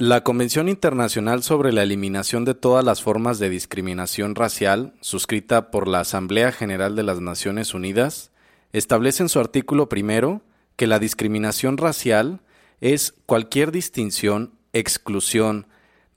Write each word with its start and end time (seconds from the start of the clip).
La 0.00 0.24
Convención 0.24 0.70
Internacional 0.70 1.42
sobre 1.42 1.74
la 1.74 1.82
Eliminación 1.82 2.46
de 2.46 2.54
todas 2.54 2.82
las 2.82 3.02
formas 3.02 3.38
de 3.38 3.50
discriminación 3.50 4.34
racial, 4.34 4.94
suscrita 5.02 5.70
por 5.70 5.86
la 5.86 6.00
Asamblea 6.00 6.52
General 6.52 6.96
de 6.96 7.02
las 7.02 7.20
Naciones 7.20 7.74
Unidas, 7.74 8.32
establece 8.72 9.22
en 9.22 9.28
su 9.28 9.40
artículo 9.40 9.90
primero 9.90 10.40
que 10.76 10.86
la 10.86 10.98
discriminación 10.98 11.76
racial 11.76 12.40
es 12.80 13.12
cualquier 13.26 13.72
distinción, 13.72 14.54
exclusión, 14.72 15.66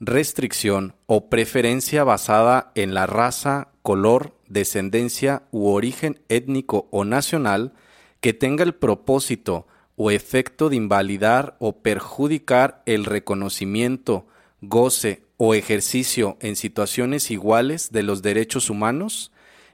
restricción 0.00 0.94
o 1.04 1.28
preferencia 1.28 2.04
basada 2.04 2.72
en 2.74 2.94
la 2.94 3.06
raza, 3.06 3.68
color, 3.82 4.34
descendencia 4.48 5.42
u 5.50 5.68
origen 5.68 6.22
étnico 6.30 6.88
o 6.90 7.04
nacional 7.04 7.74
que 8.22 8.32
tenga 8.32 8.64
el 8.64 8.74
propósito 8.74 9.66
o 9.96 10.10
efecto 10.10 10.68
de 10.68 10.76
invalidar 10.76 11.56
o 11.58 11.76
perjudicar 11.76 12.82
el 12.86 13.04
reconocimiento, 13.04 14.26
goce 14.60 15.22
o 15.36 15.54
ejercicio 15.54 16.36
en 16.40 16.56
situaciones 16.56 17.30
iguales 17.30 17.92
de 17.92 18.02
los 18.02 18.22
derechos 18.22 18.70
humanos 18.70 19.32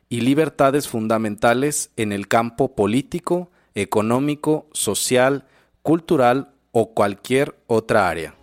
y 0.08 0.22
libertades 0.22 0.88
fundamentales 0.88 1.90
en 1.96 2.12
el 2.12 2.28
campo 2.28 2.74
político, 2.74 3.50
económico, 3.74 4.66
social, 4.72 5.46
cultural 5.82 6.50
o 6.72 6.92
cualquier 6.94 7.54
otra 7.66 8.08
área. 8.08 8.34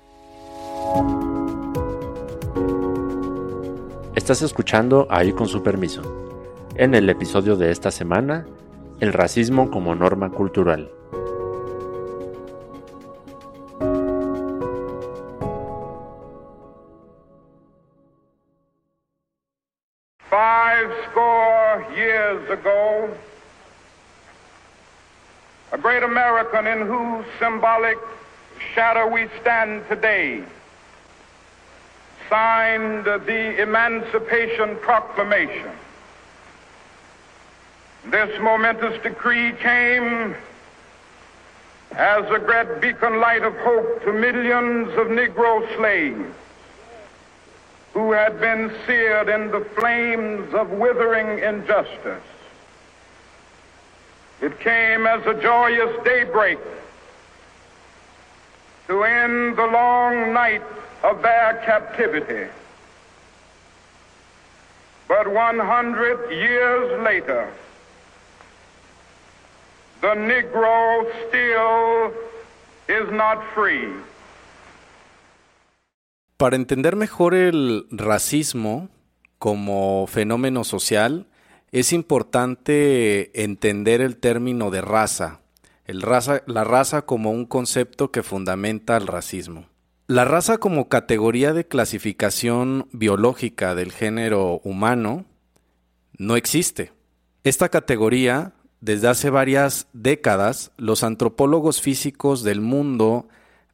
Estás 4.15 4.41
escuchando 4.41 5.07
ahí 5.09 5.31
con 5.31 5.47
su 5.47 5.61
permiso. 5.61 6.01
En 6.75 6.95
el 6.95 7.09
episodio 7.09 7.55
de 7.55 7.71
esta 7.71 7.91
semana, 7.91 8.45
el 8.99 9.13
racismo 9.13 9.69
como 9.69 9.95
norma 9.95 10.31
cultural. 10.31 10.89
Score 21.17 21.87
years 21.95 22.47
ago, 22.47 23.09
a 25.71 25.77
great 25.79 26.03
American 26.03 26.67
in 26.67 26.85
whose 26.85 27.25
symbolic 27.39 27.97
shadow 28.75 29.07
we 29.11 29.27
stand 29.41 29.83
today 29.89 30.43
signed 32.29 33.05
the 33.05 33.59
Emancipation 33.59 34.75
Proclamation. 34.75 35.71
This 38.11 38.39
momentous 38.39 39.01
decree 39.01 39.53
came 39.53 40.35
as 41.93 42.29
a 42.29 42.37
great 42.37 42.79
beacon 42.79 43.19
light 43.19 43.41
of 43.41 43.57
hope 43.57 44.03
to 44.03 44.13
millions 44.13 44.89
of 44.89 45.07
Negro 45.07 45.65
slaves 45.77 46.31
who 47.97 48.11
had 48.11 48.39
been 48.39 48.71
seared 48.85 49.27
in 49.27 49.49
the 49.49 49.65
flames 49.75 50.53
of 50.53 50.69
withering 50.69 51.39
injustice. 51.39 52.21
It 54.39 54.59
came 54.59 55.07
as 55.07 55.25
a 55.25 55.33
joyous 55.33 56.05
daybreak 56.05 56.59
to 58.85 59.03
end 59.03 59.57
the 59.57 59.65
long 59.65 60.31
night 60.31 60.61
of 61.01 61.23
their 61.23 61.59
captivity. 61.65 62.51
But 65.07 65.27
100 65.29 66.29
years 66.29 67.01
later, 67.01 67.51
the 70.01 70.13
Negro 70.13 71.03
still 71.29 72.13
is 72.87 73.11
not 73.11 73.43
free. 73.55 73.89
Para 76.37 76.55
entender 76.55 76.95
mejor 76.95 77.33
el 77.33 77.87
racismo 77.89 78.89
como 79.39 80.05
fenómeno 80.05 80.63
social, 80.63 81.25
es 81.71 81.93
importante 81.93 83.43
entender 83.43 84.01
el 84.01 84.17
término 84.17 84.69
de 84.69 84.81
raza, 84.81 85.41
la 85.87 86.63
raza 86.63 87.01
como 87.01 87.31
un 87.31 87.45
concepto 87.45 88.11
que 88.11 88.21
fundamenta 88.21 88.97
el 88.97 89.07
racismo. 89.07 89.65
La 90.05 90.25
raza 90.25 90.59
como 90.59 90.89
categoría 90.89 91.53
de 91.53 91.67
clasificación 91.67 92.87
biológica 92.91 93.73
del 93.73 93.91
género 93.91 94.61
humano 94.63 95.25
no 96.19 96.35
existe. 96.35 96.93
Esta 97.43 97.69
categoría, 97.69 98.53
desde 98.79 99.07
hace 99.07 99.31
varias 99.31 99.87
décadas, 99.91 100.71
los 100.77 101.03
antropólogos 101.03 101.81
físicos 101.81 102.43
del 102.43 102.61
mundo 102.61 103.27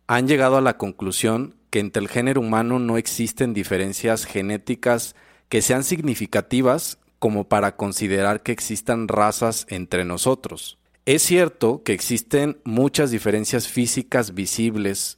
han 0.07 0.29
llegado 0.29 0.55
a 0.55 0.61
la 0.61 0.77
conclusión 0.77 1.55
que 1.73 1.79
entre 1.79 2.03
el 2.03 2.07
género 2.07 2.39
humano 2.39 2.77
no 2.77 2.97
existen 2.97 3.55
diferencias 3.55 4.25
genéticas 4.25 5.15
que 5.49 5.63
sean 5.63 5.83
significativas 5.83 6.99
como 7.17 7.45
para 7.45 7.77
considerar 7.77 8.43
que 8.43 8.51
existan 8.51 9.07
razas 9.07 9.65
entre 9.69 10.05
nosotros. 10.05 10.77
Es 11.07 11.23
cierto 11.23 11.81
que 11.81 11.93
existen 11.93 12.59
muchas 12.63 13.09
diferencias 13.09 13.67
físicas 13.67 14.35
visibles, 14.35 15.17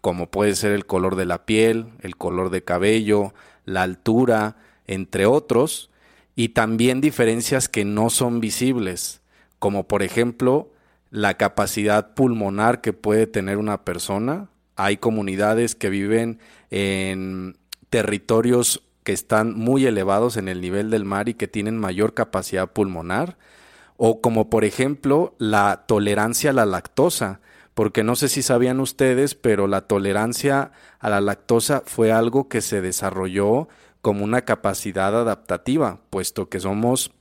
como 0.00 0.30
puede 0.30 0.54
ser 0.54 0.72
el 0.72 0.86
color 0.86 1.16
de 1.16 1.26
la 1.26 1.44
piel, 1.44 1.88
el 2.00 2.16
color 2.16 2.48
de 2.48 2.64
cabello, 2.64 3.34
la 3.66 3.82
altura, 3.82 4.56
entre 4.86 5.26
otros, 5.26 5.90
y 6.34 6.48
también 6.48 7.02
diferencias 7.02 7.68
que 7.68 7.84
no 7.84 8.08
son 8.08 8.40
visibles, 8.40 9.20
como 9.58 9.86
por 9.86 10.02
ejemplo 10.02 10.72
la 11.10 11.34
capacidad 11.34 12.14
pulmonar 12.14 12.80
que 12.80 12.94
puede 12.94 13.26
tener 13.26 13.58
una 13.58 13.84
persona 13.84 14.48
hay 14.84 14.96
comunidades 14.96 15.74
que 15.74 15.90
viven 15.90 16.38
en 16.70 17.58
territorios 17.90 18.82
que 19.02 19.12
están 19.12 19.54
muy 19.54 19.86
elevados 19.86 20.36
en 20.36 20.48
el 20.48 20.60
nivel 20.60 20.90
del 20.90 21.04
mar 21.04 21.28
y 21.28 21.34
que 21.34 21.48
tienen 21.48 21.78
mayor 21.78 22.14
capacidad 22.14 22.72
pulmonar, 22.72 23.36
o 23.96 24.20
como 24.20 24.48
por 24.48 24.64
ejemplo 24.64 25.34
la 25.38 25.84
tolerancia 25.86 26.50
a 26.50 26.54
la 26.54 26.66
lactosa, 26.66 27.40
porque 27.74 28.02
no 28.04 28.16
sé 28.16 28.28
si 28.28 28.42
sabían 28.42 28.80
ustedes, 28.80 29.34
pero 29.34 29.66
la 29.66 29.82
tolerancia 29.82 30.72
a 30.98 31.10
la 31.10 31.20
lactosa 31.20 31.82
fue 31.84 32.10
algo 32.10 32.48
que 32.48 32.60
se 32.62 32.80
desarrolló 32.80 33.68
como 34.00 34.24
una 34.24 34.42
capacidad 34.42 35.14
adaptativa, 35.18 36.00
puesto 36.08 36.48
que 36.48 36.60
somos 36.60 37.12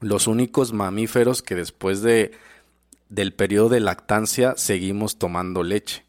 los 0.00 0.26
únicos 0.26 0.72
mamíferos 0.72 1.42
que 1.42 1.54
después 1.54 2.02
de 2.02 2.32
del 3.08 3.32
periodo 3.32 3.70
de 3.70 3.80
lactancia 3.80 4.54
seguimos 4.56 5.18
tomando 5.18 5.62
leche. 5.62 6.07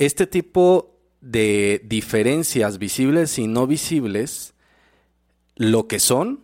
Este 0.00 0.26
tipo 0.26 0.98
de 1.20 1.82
diferencias 1.84 2.78
visibles 2.78 3.38
y 3.38 3.46
no 3.46 3.66
visibles, 3.66 4.54
lo 5.56 5.88
que 5.88 6.00
son, 6.00 6.40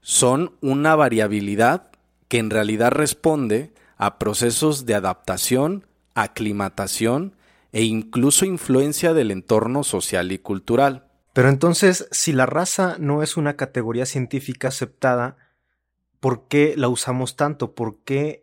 son 0.00 0.56
una 0.62 0.96
variabilidad 0.96 1.90
que 2.28 2.38
en 2.38 2.48
realidad 2.48 2.90
responde 2.90 3.74
a 3.98 4.18
procesos 4.18 4.86
de 4.86 4.94
adaptación, 4.94 5.86
aclimatación 6.14 7.36
e 7.72 7.82
incluso 7.82 8.46
influencia 8.46 9.12
del 9.12 9.32
entorno 9.32 9.84
social 9.84 10.32
y 10.32 10.38
cultural. 10.38 11.08
Pero 11.34 11.50
entonces, 11.50 12.08
si 12.10 12.32
la 12.32 12.46
raza 12.46 12.96
no 12.98 13.22
es 13.22 13.36
una 13.36 13.54
categoría 13.54 14.06
científica 14.06 14.68
aceptada, 14.68 15.36
¿por 16.20 16.48
qué 16.48 16.72
la 16.78 16.88
usamos 16.88 17.36
tanto? 17.36 17.74
¿Por 17.74 17.98
qué 17.98 18.41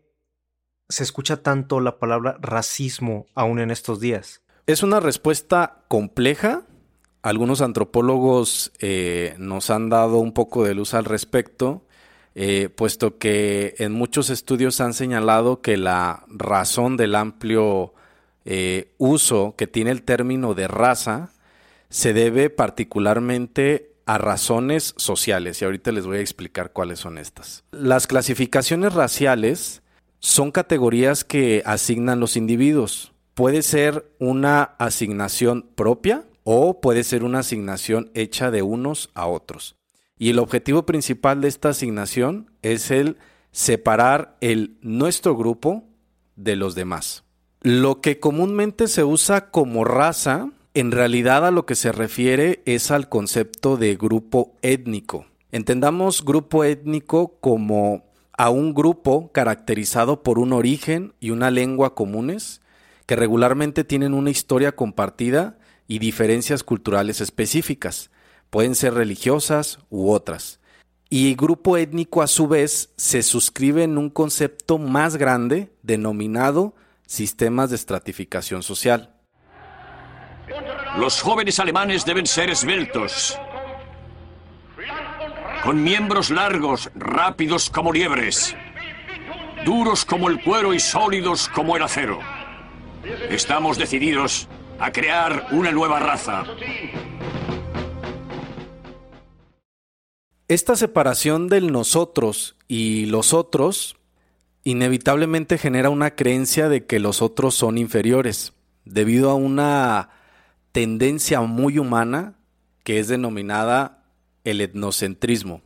se 0.89 1.03
escucha 1.03 1.37
tanto 1.37 1.79
la 1.79 1.99
palabra 1.99 2.37
racismo 2.41 3.27
aún 3.35 3.59
en 3.59 3.71
estos 3.71 3.99
días? 3.99 4.41
Es 4.65 4.83
una 4.83 4.99
respuesta 4.99 5.83
compleja. 5.87 6.63
Algunos 7.21 7.61
antropólogos 7.61 8.71
eh, 8.79 9.35
nos 9.37 9.69
han 9.69 9.89
dado 9.89 10.17
un 10.17 10.33
poco 10.33 10.63
de 10.63 10.73
luz 10.73 10.93
al 10.93 11.05
respecto, 11.05 11.85
eh, 12.33 12.69
puesto 12.69 13.17
que 13.17 13.75
en 13.77 13.91
muchos 13.91 14.29
estudios 14.29 14.81
han 14.81 14.93
señalado 14.93 15.61
que 15.61 15.77
la 15.77 16.23
razón 16.27 16.97
del 16.97 17.15
amplio 17.15 17.93
eh, 18.45 18.93
uso 18.97 19.55
que 19.57 19.67
tiene 19.67 19.91
el 19.91 20.03
término 20.03 20.53
de 20.53 20.67
raza 20.67 21.31
se 21.89 22.13
debe 22.13 22.49
particularmente 22.49 23.93
a 24.05 24.17
razones 24.17 24.93
sociales 24.97 25.61
y 25.61 25.65
ahorita 25.65 25.91
les 25.91 26.05
voy 26.05 26.17
a 26.17 26.21
explicar 26.21 26.71
cuáles 26.71 26.99
son 26.99 27.17
estas. 27.17 27.63
Las 27.71 28.07
clasificaciones 28.07 28.93
raciales 28.93 29.83
son 30.19 30.51
categorías 30.51 31.23
que 31.23 31.63
asignan 31.65 32.19
los 32.19 32.37
individuos. 32.37 33.13
Puede 33.33 33.61
ser 33.61 34.11
una 34.19 34.63
asignación 34.63 35.69
propia 35.75 36.25
o 36.43 36.81
puede 36.81 37.03
ser 37.03 37.23
una 37.23 37.39
asignación 37.39 38.11
hecha 38.13 38.51
de 38.51 38.61
unos 38.61 39.09
a 39.13 39.27
otros. 39.27 39.75
Y 40.17 40.29
el 40.29 40.39
objetivo 40.39 40.85
principal 40.85 41.41
de 41.41 41.47
esta 41.47 41.69
asignación 41.69 42.51
es 42.61 42.91
el 42.91 43.17
separar 43.51 44.37
el 44.41 44.77
nuestro 44.81 45.37
grupo 45.37 45.85
de 46.35 46.55
los 46.55 46.75
demás. 46.75 47.23
Lo 47.61 48.01
que 48.01 48.19
comúnmente 48.19 48.87
se 48.87 49.03
usa 49.03 49.49
como 49.49 49.85
raza, 49.85 50.51
en 50.73 50.91
realidad 50.91 51.45
a 51.45 51.51
lo 51.51 51.65
que 51.65 51.75
se 51.75 51.91
refiere 51.91 52.61
es 52.65 52.91
al 52.91 53.09
concepto 53.09 53.77
de 53.77 53.95
grupo 53.95 54.55
étnico. 54.61 55.25
Entendamos 55.51 56.23
grupo 56.23 56.63
étnico 56.63 57.37
como 57.39 58.08
a 58.39 58.49
un 58.51 58.73
grupo 58.73 59.33
caracterizado 59.33 60.23
por 60.23 60.39
un 60.39 60.53
origen 60.53 61.13
y 61.19 61.31
una 61.31 61.51
lengua 61.51 61.93
comunes 61.93 62.61
que 63.05 63.17
regularmente 63.17 63.83
tienen 63.83 64.13
una 64.13 64.29
historia 64.29 64.71
compartida 64.71 65.57
y 65.89 65.99
diferencias 65.99 66.63
culturales 66.63 67.19
específicas. 67.19 68.11
Pueden 68.49 68.75
ser 68.75 68.93
religiosas 68.93 69.79
u 69.89 70.09
otras. 70.09 70.61
Y 71.09 71.27
el 71.27 71.35
grupo 71.35 71.75
étnico 71.75 72.21
a 72.21 72.27
su 72.27 72.47
vez 72.47 72.93
se 72.95 73.23
suscribe 73.23 73.83
en 73.83 73.97
un 73.97 74.09
concepto 74.09 74.77
más 74.77 75.17
grande 75.17 75.73
denominado 75.83 76.75
sistemas 77.05 77.71
de 77.71 77.75
estratificación 77.75 78.63
social. 78.63 79.17
Los 80.97 81.21
jóvenes 81.21 81.59
alemanes 81.59 82.05
deben 82.05 82.25
ser 82.25 82.49
esbeltos, 82.49 83.37
con 85.63 85.83
miembros 85.83 86.29
largos, 86.29 86.89
rápidos 86.95 87.69
como 87.69 87.91
liebres, 87.91 88.55
duros 89.65 90.05
como 90.05 90.29
el 90.29 90.41
cuero 90.41 90.73
y 90.73 90.79
sólidos 90.79 91.49
como 91.49 91.75
el 91.75 91.83
acero. 91.83 92.19
Estamos 93.29 93.77
decididos 93.77 94.47
a 94.79 94.91
crear 94.91 95.47
una 95.51 95.71
nueva 95.71 95.99
raza. 95.99 96.43
Esta 100.47 100.75
separación 100.75 101.47
del 101.47 101.71
nosotros 101.71 102.55
y 102.67 103.05
los 103.05 103.33
otros 103.33 103.97
inevitablemente 104.63 105.57
genera 105.57 105.89
una 105.89 106.15
creencia 106.15 106.69
de 106.69 106.85
que 106.85 106.99
los 106.99 107.21
otros 107.21 107.55
son 107.55 107.77
inferiores, 107.77 108.53
debido 108.85 109.29
a 109.29 109.35
una 109.35 110.09
tendencia 110.71 111.41
muy 111.41 111.77
humana 111.77 112.35
que 112.83 112.99
es 112.99 113.07
denominada 113.07 113.98
el 114.43 114.61
etnocentrismo. 114.61 115.61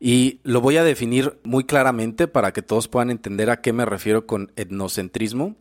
Y 0.00 0.40
lo 0.44 0.60
voy 0.60 0.76
a 0.76 0.84
definir 0.84 1.38
muy 1.42 1.64
claramente 1.64 2.28
para 2.28 2.52
que 2.52 2.62
todos 2.62 2.88
puedan 2.88 3.10
entender 3.10 3.50
a 3.50 3.60
qué 3.60 3.72
me 3.72 3.84
refiero 3.84 4.26
con 4.26 4.52
etnocentrismo. 4.56 5.56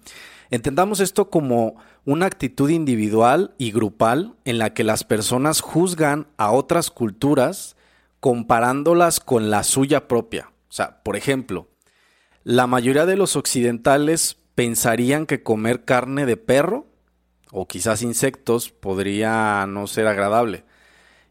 Entendamos 0.49 0.99
esto 0.99 1.29
como 1.29 1.75
una 2.05 2.27
actitud 2.27 2.69
individual 2.69 3.53
y 3.57 3.71
grupal 3.71 4.35
en 4.45 4.59
la 4.59 4.73
que 4.73 4.83
las 4.83 5.03
personas 5.03 5.61
juzgan 5.61 6.27
a 6.38 6.51
otras 6.51 6.91
culturas 6.91 7.75
comparándolas 8.19 9.19
con 9.19 9.50
la 9.50 9.63
suya 9.63 10.07
propia. 10.07 10.51
O 10.69 10.73
sea, 10.73 11.03
por 11.03 11.15
ejemplo, 11.15 11.67
la 12.43 12.67
mayoría 12.67 13.05
de 13.05 13.17
los 13.17 13.35
occidentales 13.35 14.38
pensarían 14.55 15.25
que 15.25 15.43
comer 15.43 15.83
carne 15.83 16.25
de 16.25 16.38
perro 16.38 16.88
o 17.51 17.67
quizás 17.67 18.01
insectos 18.01 18.69
podría 18.69 19.65
no 19.67 19.88
ser 19.88 20.07
agradable. 20.07 20.63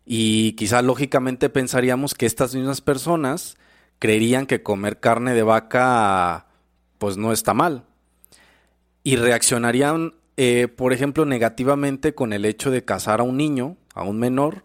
Y 0.06 0.52
quizás 0.52 0.84
lógicamente 0.84 1.50
pensaríamos 1.50 2.14
que 2.14 2.26
estas 2.26 2.54
mismas 2.54 2.80
personas 2.80 3.56
creerían 3.98 4.46
que 4.46 4.62
comer 4.62 5.00
carne 5.00 5.34
de 5.34 5.42
vaca 5.42 6.46
pues 6.98 7.16
no 7.16 7.32
está 7.32 7.52
mal. 7.54 7.84
Y 9.02 9.16
reaccionarían, 9.16 10.14
eh, 10.36 10.68
por 10.68 10.92
ejemplo, 10.92 11.24
negativamente 11.24 12.14
con 12.14 12.32
el 12.32 12.44
hecho 12.44 12.70
de 12.70 12.84
casar 12.84 13.20
a 13.20 13.24
un 13.24 13.36
niño, 13.36 13.76
a 13.94 14.04
un 14.04 14.18
menor, 14.18 14.64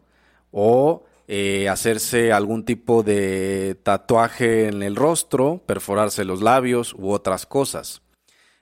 o 0.52 1.06
eh, 1.28 1.70
hacerse 1.70 2.32
algún 2.32 2.64
tipo 2.64 3.04
de 3.04 3.80
tatuaje 3.82 4.68
en 4.68 4.84
el 4.84 4.96
rostro, 4.96 5.64
perforarse 5.66 6.24
los 6.24 6.42
labios 6.42 6.94
u 6.94 7.12
otras 7.12 7.46
cosas. 7.46 8.02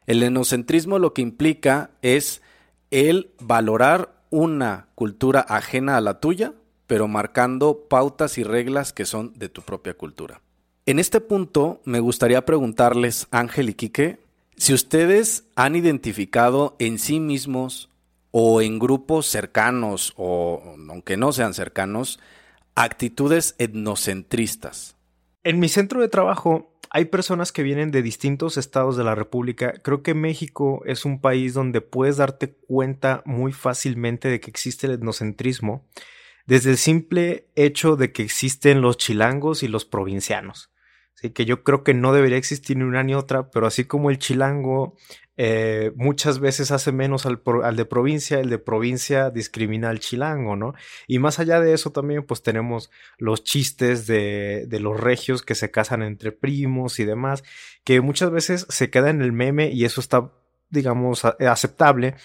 El 0.05 0.23
enocentrismo 0.23 0.97
lo 0.97 1.13
que 1.13 1.21
implica 1.21 1.91
es 2.01 2.41
el 2.89 3.31
valorar 3.39 4.15
una 4.29 4.87
cultura 4.95 5.41
ajena 5.41 5.97
a 5.97 6.01
la 6.01 6.19
tuya 6.19 6.53
pero 6.89 7.07
marcando 7.07 7.85
pautas 7.87 8.39
y 8.39 8.43
reglas 8.43 8.93
que 8.93 9.05
son 9.05 9.31
de 9.37 9.47
tu 9.47 9.61
propia 9.61 9.93
cultura. 9.93 10.41
En 10.87 10.97
este 10.97 11.21
punto 11.21 11.81
me 11.85 11.99
gustaría 11.99 12.43
preguntarles, 12.45 13.27
Ángel 13.29 13.69
y 13.69 13.75
Quique, 13.75 14.17
si 14.57 14.73
ustedes 14.73 15.43
han 15.55 15.75
identificado 15.75 16.75
en 16.79 16.97
sí 16.97 17.19
mismos 17.19 17.91
o 18.31 18.63
en 18.63 18.79
grupos 18.79 19.27
cercanos 19.27 20.15
o 20.17 20.63
aunque 20.89 21.15
no 21.15 21.31
sean 21.31 21.53
cercanos, 21.53 22.19
actitudes 22.73 23.53
etnocentristas. 23.59 24.95
En 25.43 25.59
mi 25.59 25.69
centro 25.69 26.01
de 26.01 26.09
trabajo 26.09 26.73
hay 26.89 27.05
personas 27.05 27.51
que 27.51 27.61
vienen 27.61 27.91
de 27.91 28.01
distintos 28.01 28.57
estados 28.57 28.97
de 28.97 29.03
la 29.03 29.13
República. 29.13 29.73
Creo 29.83 30.01
que 30.01 30.15
México 30.15 30.81
es 30.87 31.05
un 31.05 31.21
país 31.21 31.53
donde 31.53 31.81
puedes 31.81 32.17
darte 32.17 32.51
cuenta 32.51 33.21
muy 33.25 33.53
fácilmente 33.53 34.27
de 34.27 34.39
que 34.39 34.49
existe 34.49 34.87
el 34.87 34.93
etnocentrismo 34.93 35.85
desde 36.49 36.71
el 36.71 36.77
simple 36.77 37.47
hecho 37.55 37.95
de 37.95 38.11
que 38.11 38.23
existen 38.23 38.81
los 38.81 38.97
chilangos 38.97 39.61
y 39.61 39.67
los 39.67 39.85
provincianos. 39.85 40.71
Así 41.15 41.29
que 41.29 41.45
yo 41.45 41.63
creo 41.63 41.83
que 41.83 41.93
no 41.93 42.11
debería 42.11 42.37
existir 42.39 42.75
ni 42.75 42.85
una 42.85 43.03
ni 43.03 43.13
otra, 43.13 43.51
pero 43.51 43.67
así 43.67 43.85
como 43.85 44.09
el 44.09 44.17
chilango 44.17 44.95
eh, 45.37 45.91
muchas 45.95 46.39
veces 46.39 46.71
hace 46.71 46.91
menos 46.91 47.27
al, 47.27 47.39
de 47.75 47.85
provincia, 47.85 48.39
el 48.39 48.49
de 48.49 48.57
provincia 48.57 49.29
discrimina 49.29 49.91
al 49.91 49.99
chilango, 49.99 50.55
¿no? 50.55 50.73
Y 51.07 51.19
más 51.19 51.37
allá 51.37 51.59
de 51.59 51.73
eso 51.73 51.91
también 51.91 52.23
pues 52.23 52.41
tenemos 52.41 52.89
los 53.19 53.43
chistes 53.43 54.07
de, 54.07 54.65
de 54.67 54.79
los 54.79 54.99
regios 54.99 55.43
que 55.43 55.53
se 55.53 55.69
casan 55.69 56.01
entre 56.01 56.31
primos 56.31 56.99
y 56.99 57.05
demás, 57.05 57.43
que 57.83 58.01
muchas 58.01 58.31
veces 58.31 58.65
se 58.69 58.89
queda 58.89 59.11
en 59.11 59.21
el 59.21 59.33
meme 59.33 59.69
y 59.69 59.85
eso 59.85 60.01
está 60.01 60.31
digamos 60.71 61.25
aceptable, 61.25 62.15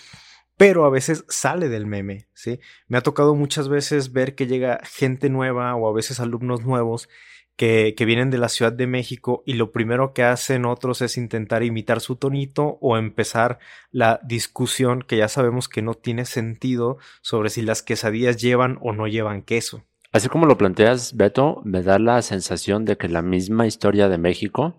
pero 0.56 0.84
a 0.84 0.90
veces 0.90 1.24
sale 1.28 1.68
del 1.68 1.86
meme, 1.86 2.28
¿sí? 2.32 2.60
Me 2.86 2.98
ha 2.98 3.02
tocado 3.02 3.34
muchas 3.34 3.68
veces 3.68 4.12
ver 4.12 4.34
que 4.34 4.46
llega 4.46 4.80
gente 4.84 5.28
nueva 5.28 5.74
o 5.74 5.88
a 5.88 5.92
veces 5.92 6.20
alumnos 6.20 6.64
nuevos 6.64 7.08
que, 7.56 7.94
que, 7.96 8.04
vienen 8.04 8.30
de 8.30 8.38
la 8.38 8.48
Ciudad 8.48 8.72
de 8.72 8.86
México 8.86 9.42
y 9.46 9.54
lo 9.54 9.70
primero 9.70 10.12
que 10.12 10.24
hacen 10.24 10.64
otros 10.64 11.02
es 11.02 11.16
intentar 11.16 11.62
imitar 11.62 12.00
su 12.00 12.16
tonito 12.16 12.78
o 12.80 12.96
empezar 12.96 13.58
la 13.92 14.20
discusión 14.24 15.02
que 15.02 15.16
ya 15.16 15.28
sabemos 15.28 15.68
que 15.68 15.82
no 15.82 15.94
tiene 15.94 16.24
sentido 16.24 16.98
sobre 17.20 17.50
si 17.50 17.62
las 17.62 17.82
quesadillas 17.82 18.40
llevan 18.40 18.78
o 18.80 18.92
no 18.92 19.06
llevan 19.06 19.42
queso. 19.42 19.84
Así 20.14 20.28
como 20.28 20.46
lo 20.46 20.56
planteas, 20.56 21.16
Beto, 21.16 21.60
me 21.64 21.82
da 21.82 21.98
la 21.98 22.22
sensación 22.22 22.84
de 22.84 22.96
que 22.96 23.08
la 23.08 23.20
misma 23.20 23.66
historia 23.66 24.08
de 24.08 24.18
México 24.18 24.76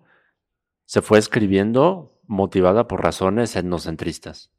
se 0.85 1.01
fue 1.01 1.19
escribiendo 1.19 2.21
motivada 2.25 2.87
por 2.87 3.03
razones 3.03 3.55
etnocentristas. 3.57 4.54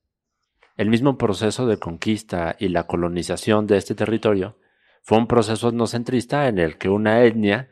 El 0.76 0.90
mismo 0.90 1.16
proceso 1.16 1.66
de 1.66 1.78
conquista 1.78 2.54
y 2.58 2.68
la 2.68 2.86
colonización 2.86 3.66
de 3.66 3.78
este 3.78 3.94
territorio 3.94 4.58
fue 5.02 5.16
un 5.16 5.26
proceso 5.26 5.70
etnocentrista 5.70 6.48
en 6.48 6.58
el 6.58 6.76
que 6.76 6.90
una 6.90 7.22
etnia 7.24 7.70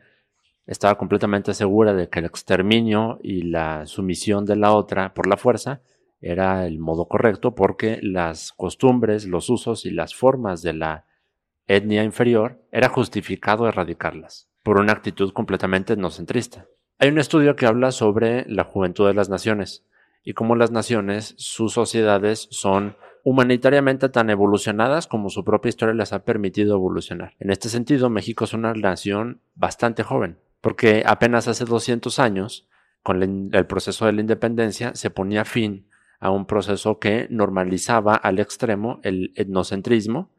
estaba 0.65 0.95
completamente 0.97 1.53
segura 1.53 1.93
de 1.93 2.09
que 2.09 2.19
el 2.19 2.25
exterminio 2.25 3.19
y 3.21 3.43
la 3.43 3.85
sumisión 3.85 4.45
de 4.45 4.55
la 4.55 4.73
otra 4.73 5.13
por 5.13 5.27
la 5.27 5.37
fuerza 5.37 5.81
era 6.19 6.65
el 6.65 6.79
modo 6.79 7.07
correcto 7.07 7.53
porque 7.53 7.99
las 8.01 8.51
costumbres, 8.53 9.27
los 9.27 9.51
usos 9.51 9.85
y 9.85 9.91
las 9.91 10.15
formas 10.15 10.63
de 10.63 10.73
la 10.73 11.05
etnia 11.67 12.03
inferior 12.03 12.59
era 12.71 12.89
justificado 12.89 13.67
erradicarlas 13.67 14.49
por 14.63 14.79
una 14.79 14.93
actitud 14.93 15.31
completamente 15.31 15.93
etnocentrista. 15.93 16.65
Hay 16.97 17.09
un 17.09 17.19
estudio 17.19 17.55
que 17.55 17.67
habla 17.67 17.91
sobre 17.91 18.45
la 18.47 18.63
juventud 18.63 19.05
de 19.05 19.13
las 19.13 19.29
naciones 19.29 19.85
y 20.25 20.33
cómo 20.33 20.55
las 20.55 20.71
naciones, 20.71 21.35
sus 21.37 21.71
sociedades 21.73 22.47
son 22.49 22.97
humanitariamente 23.23 24.09
tan 24.09 24.29
evolucionadas 24.29 25.07
como 25.07 25.29
su 25.29 25.45
propia 25.45 25.69
historia 25.69 25.93
les 25.93 26.13
ha 26.13 26.25
permitido 26.25 26.75
evolucionar. 26.75 27.35
En 27.39 27.51
este 27.51 27.69
sentido, 27.69 28.09
México 28.09 28.43
es 28.43 28.53
una 28.53 28.73
nación 28.73 29.39
bastante 29.53 30.03
joven, 30.03 30.39
porque 30.61 31.03
apenas 31.05 31.47
hace 31.47 31.65
200 31.65 32.19
años, 32.19 32.67
con 33.03 33.21
el 33.53 33.65
proceso 33.67 34.07
de 34.07 34.13
la 34.13 34.21
independencia, 34.21 34.95
se 34.95 35.11
ponía 35.11 35.45
fin 35.45 35.87
a 36.19 36.31
un 36.31 36.47
proceso 36.47 36.99
que 36.99 37.27
normalizaba 37.29 38.15
al 38.15 38.39
extremo 38.39 38.99
el 39.03 39.31
etnocentrismo 39.35 40.31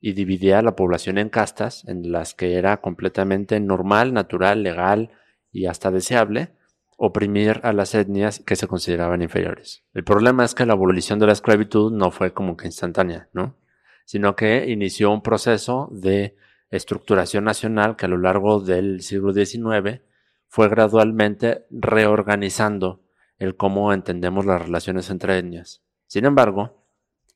y 0.00 0.12
dividía 0.12 0.60
a 0.60 0.62
la 0.62 0.76
población 0.76 1.18
en 1.18 1.30
castas 1.30 1.84
en 1.88 2.12
las 2.12 2.34
que 2.34 2.54
era 2.54 2.80
completamente 2.80 3.58
normal, 3.58 4.12
natural, 4.12 4.62
legal 4.62 5.10
y 5.50 5.66
hasta 5.66 5.90
deseable 5.90 6.52
oprimir 7.04 7.58
a 7.64 7.72
las 7.72 7.96
etnias 7.96 8.38
que 8.46 8.54
se 8.54 8.68
consideraban 8.68 9.22
inferiores. 9.22 9.82
El 9.92 10.04
problema 10.04 10.44
es 10.44 10.54
que 10.54 10.64
la 10.64 10.74
abolición 10.74 11.18
de 11.18 11.26
la 11.26 11.32
esclavitud 11.32 11.90
no 11.90 12.12
fue 12.12 12.32
como 12.32 12.56
que 12.56 12.66
instantánea, 12.66 13.28
¿no? 13.32 13.56
Sino 14.04 14.36
que 14.36 14.70
inició 14.70 15.10
un 15.10 15.20
proceso 15.20 15.88
de 15.90 16.36
estructuración 16.70 17.42
nacional 17.42 17.96
que 17.96 18.06
a 18.06 18.08
lo 18.08 18.18
largo 18.18 18.60
del 18.60 19.00
siglo 19.00 19.32
XIX 19.32 20.00
fue 20.46 20.68
gradualmente 20.68 21.66
reorganizando 21.70 23.02
el 23.36 23.56
cómo 23.56 23.92
entendemos 23.92 24.46
las 24.46 24.62
relaciones 24.62 25.10
entre 25.10 25.38
etnias. 25.38 25.82
Sin 26.06 26.24
embargo, 26.24 26.86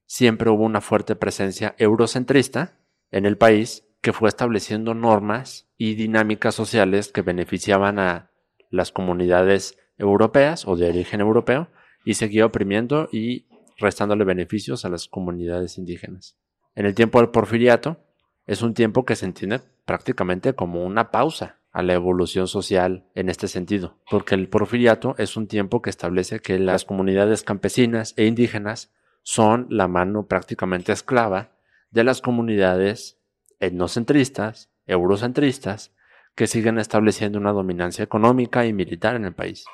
siempre 0.06 0.49
hubo 0.49 0.62
una 0.62 0.80
fuerte 0.80 1.16
presencia 1.16 1.75
eurocentrista 1.76 2.78
en 3.11 3.26
el 3.26 3.37
país 3.37 3.85
que 4.00 4.12
fue 4.12 4.28
estableciendo 4.28 4.94
normas 4.94 5.66
y 5.76 5.96
dinámicas 5.96 6.54
sociales 6.54 7.11
que 7.11 7.23
beneficiaban 7.23 7.99
a 7.99 8.30
las 8.70 8.92
comunidades 8.92 9.78
europeas 9.99 10.66
o 10.66 10.76
de 10.76 10.88
origen 10.88 11.20
europeo 11.20 11.68
y 12.04 12.14
seguía 12.14 12.46
oprimiendo 12.46 13.08
y 13.12 13.46
restándole 13.78 14.25
beneficios 14.25 14.85
a 14.85 14.88
las 14.88 15.08
comunidades 15.08 15.78
indígenas. 15.78 16.37
En 16.75 16.87
el 16.87 16.94
tiempo 16.94 17.20
del 17.20 17.30
porfiriato 17.30 17.99
es 18.46 18.62
un 18.62 18.75
tiempo 18.75 19.04
que 19.04 19.16
se 19.16 19.26
entiende 19.26 19.61
prácticamente 19.85 20.54
como 20.54 20.85
una 20.85 21.11
pausa 21.11 21.58
a 21.73 21.82
la 21.82 21.94
evolución 21.94 22.49
social 22.49 23.04
en 23.14 23.28
este 23.28 23.49
sentido, 23.49 23.99
porque 24.11 24.35
el 24.35 24.49
porfiriato 24.49 25.14
es 25.18 25.37
un 25.37 25.46
tiempo 25.46 25.82
que 25.82 25.90
establece 25.90 26.40
que 26.40 26.58
las 26.58 26.85
comunidades 26.85 27.42
campesinas 27.42 28.14
e 28.16 28.25
indígenas 28.25 28.92
son 29.23 29.66
la 29.68 29.88
mano 29.88 30.26
prácticamente 30.26 30.92
esclava 30.92 31.50
de 31.90 32.04
las 32.04 32.20
comunidades 32.20 33.18
etnocentristas, 33.58 34.70
eurocentristas, 34.87 35.92
que 36.37 36.47
siguen 36.47 36.78
estableciendo 36.78 37.38
una 37.38 37.52
dominancia 37.52 38.05
económica 38.05 38.64
y 38.66 38.73
militar 38.73 39.16
en 39.16 39.25
el 39.25 39.35
país. 39.35 39.64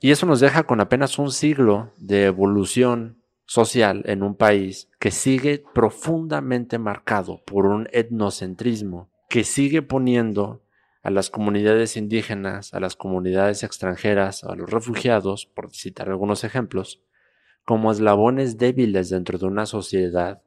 Y 0.00 0.10
eso 0.10 0.26
nos 0.26 0.40
deja 0.40 0.64
con 0.64 0.80
apenas 0.80 1.18
un 1.18 1.30
siglo 1.30 1.92
de 1.98 2.24
evolución 2.24 3.22
social 3.44 4.02
en 4.06 4.22
un 4.22 4.34
país 4.34 4.88
que 4.98 5.12
sigue 5.12 5.62
profundamente 5.74 6.78
marcado 6.78 7.42
por 7.44 7.66
un 7.66 7.88
etnocentrismo 7.92 9.08
que 9.28 9.44
sigue 9.44 9.82
poniendo 9.82 10.62
a 11.02 11.10
las 11.10 11.30
comunidades 11.30 11.96
indígenas, 11.96 12.74
a 12.74 12.80
las 12.80 12.96
comunidades 12.96 13.62
extranjeras, 13.62 14.42
a 14.42 14.56
los 14.56 14.68
refugiados, 14.68 15.46
por 15.46 15.72
citar 15.72 16.08
algunos 16.08 16.42
ejemplos, 16.42 17.00
como 17.64 17.92
eslabones 17.92 18.58
débiles 18.58 19.10
dentro 19.10 19.38
de 19.38 19.46
una 19.46 19.66
sociedad 19.66 20.42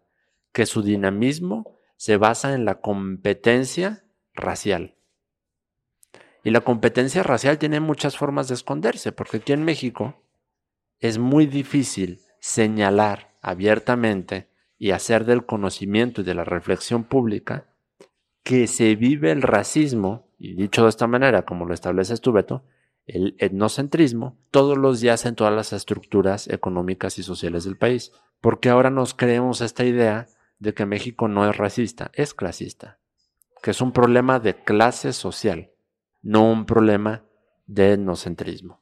que 0.51 0.65
su 0.65 0.81
dinamismo 0.81 1.77
se 1.95 2.17
basa 2.17 2.53
en 2.55 2.65
la 2.65 2.81
competencia 2.81 4.03
racial. 4.33 4.95
Y 6.43 6.51
la 6.51 6.61
competencia 6.61 7.23
racial 7.23 7.57
tiene 7.57 7.79
muchas 7.79 8.17
formas 8.17 8.47
de 8.47 8.55
esconderse, 8.55 9.11
porque 9.11 9.37
aquí 9.37 9.53
en 9.53 9.63
México 9.63 10.15
es 10.99 11.17
muy 11.17 11.45
difícil 11.45 12.21
señalar 12.39 13.35
abiertamente 13.41 14.49
y 14.77 14.91
hacer 14.91 15.25
del 15.25 15.45
conocimiento 15.45 16.21
y 16.21 16.23
de 16.23 16.35
la 16.35 16.45
reflexión 16.45 17.03
pública 17.03 17.65
que 18.43 18.67
se 18.67 18.95
vive 18.95 19.31
el 19.31 19.41
racismo, 19.41 20.27
y 20.37 20.55
dicho 20.55 20.83
de 20.83 20.89
esta 20.89 21.07
manera, 21.07 21.43
como 21.43 21.65
lo 21.65 21.73
estableces 21.73 22.21
tú, 22.21 22.31
Beto, 22.31 22.63
el 23.05 23.35
etnocentrismo, 23.39 24.37
todos 24.51 24.77
los 24.77 25.01
días 25.01 25.25
en 25.25 25.35
todas 25.35 25.53
las 25.53 25.73
estructuras 25.73 26.47
económicas 26.47 27.17
y 27.19 27.23
sociales 27.23 27.63
del 27.63 27.77
país. 27.77 28.11
Porque 28.39 28.69
ahora 28.69 28.89
nos 28.89 29.13
creemos 29.13 29.61
esta 29.61 29.83
idea 29.83 30.27
de 30.59 30.73
que 30.73 30.85
México 30.85 31.27
no 31.27 31.49
es 31.49 31.57
racista, 31.57 32.11
es 32.13 32.33
clasista, 32.33 32.99
que 33.61 33.71
es 33.71 33.81
un 33.81 33.91
problema 33.91 34.39
de 34.39 34.55
clase 34.55 35.11
social, 35.13 35.71
no 36.21 36.49
un 36.49 36.65
problema 36.65 37.23
de 37.65 37.93
etnocentrismo. 37.93 38.81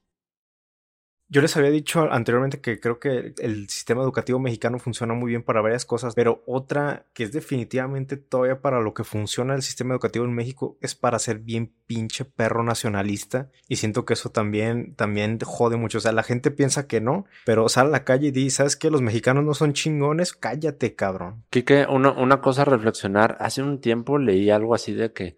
Yo 1.29 1.41
les 1.41 1.58
había 1.58 1.72
dicho 1.72 2.10
anteriormente 2.10 2.62
que 2.62 2.79
creo 2.79 3.00
que 3.00 3.34
el 3.39 3.67
sistema 3.67 4.01
educativo 4.01 4.39
mexicano 4.39 4.79
funciona 4.79 5.13
muy 5.13 5.32
bien 5.32 5.44
para 5.44 5.60
varias 5.60 5.84
cosas, 5.84 6.15
pero 6.15 6.41
otra 6.48 7.06
que 7.13 7.24
es 7.24 7.34
definitivamente 7.34 8.15
todavía 8.15 8.62
para 8.62 8.79
lo 8.79 8.94
que 8.94 9.03
funciona 9.03 9.53
el 9.53 9.62
sistema 9.62 9.94
educativo 9.94 10.24
en 10.24 10.34
México 10.34 10.77
es 10.79 10.96
para 10.96 11.20
ser 11.20 11.39
bien 11.39 11.74
pinche 11.86 12.24
perro 12.24 12.63
nacionalista 12.63 13.50
y 13.67 13.75
siento 13.75 14.06
que 14.06 14.13
eso 14.13 14.29
también 14.29 14.96
también 14.96 15.38
jode 15.44 15.75
mucho, 15.75 15.98
o 15.98 16.01
sea, 16.01 16.13
la 16.13 16.24
gente 16.24 16.50
piensa 16.50 16.88
que 16.88 17.01
no, 17.01 17.25
pero 17.46 17.67
sale 17.67 17.89
a 17.89 17.91
la 17.91 18.03
calle 18.06 18.27
y 18.27 18.32
dice, 18.32 18.58
¿sabes 18.58 18.77
qué? 18.77 18.89
Los 18.89 19.01
mexicanos 19.01 19.44
no 19.44 19.53
son 19.53 19.74
chingones, 19.74 20.32
cállate, 20.32 20.96
cabrón. 20.96 21.44
Quique, 21.50 21.88
una, 21.89 22.12
una 22.12 22.39
cosa 22.39 22.62
a 22.62 22.65
reflexionar, 22.65 23.36
hace 23.41 23.62
un 23.62 23.82
tiempo 23.82 24.17
leí 24.17 24.50
algo 24.50 24.74
así 24.74 24.94
de 24.94 25.12
que 25.12 25.36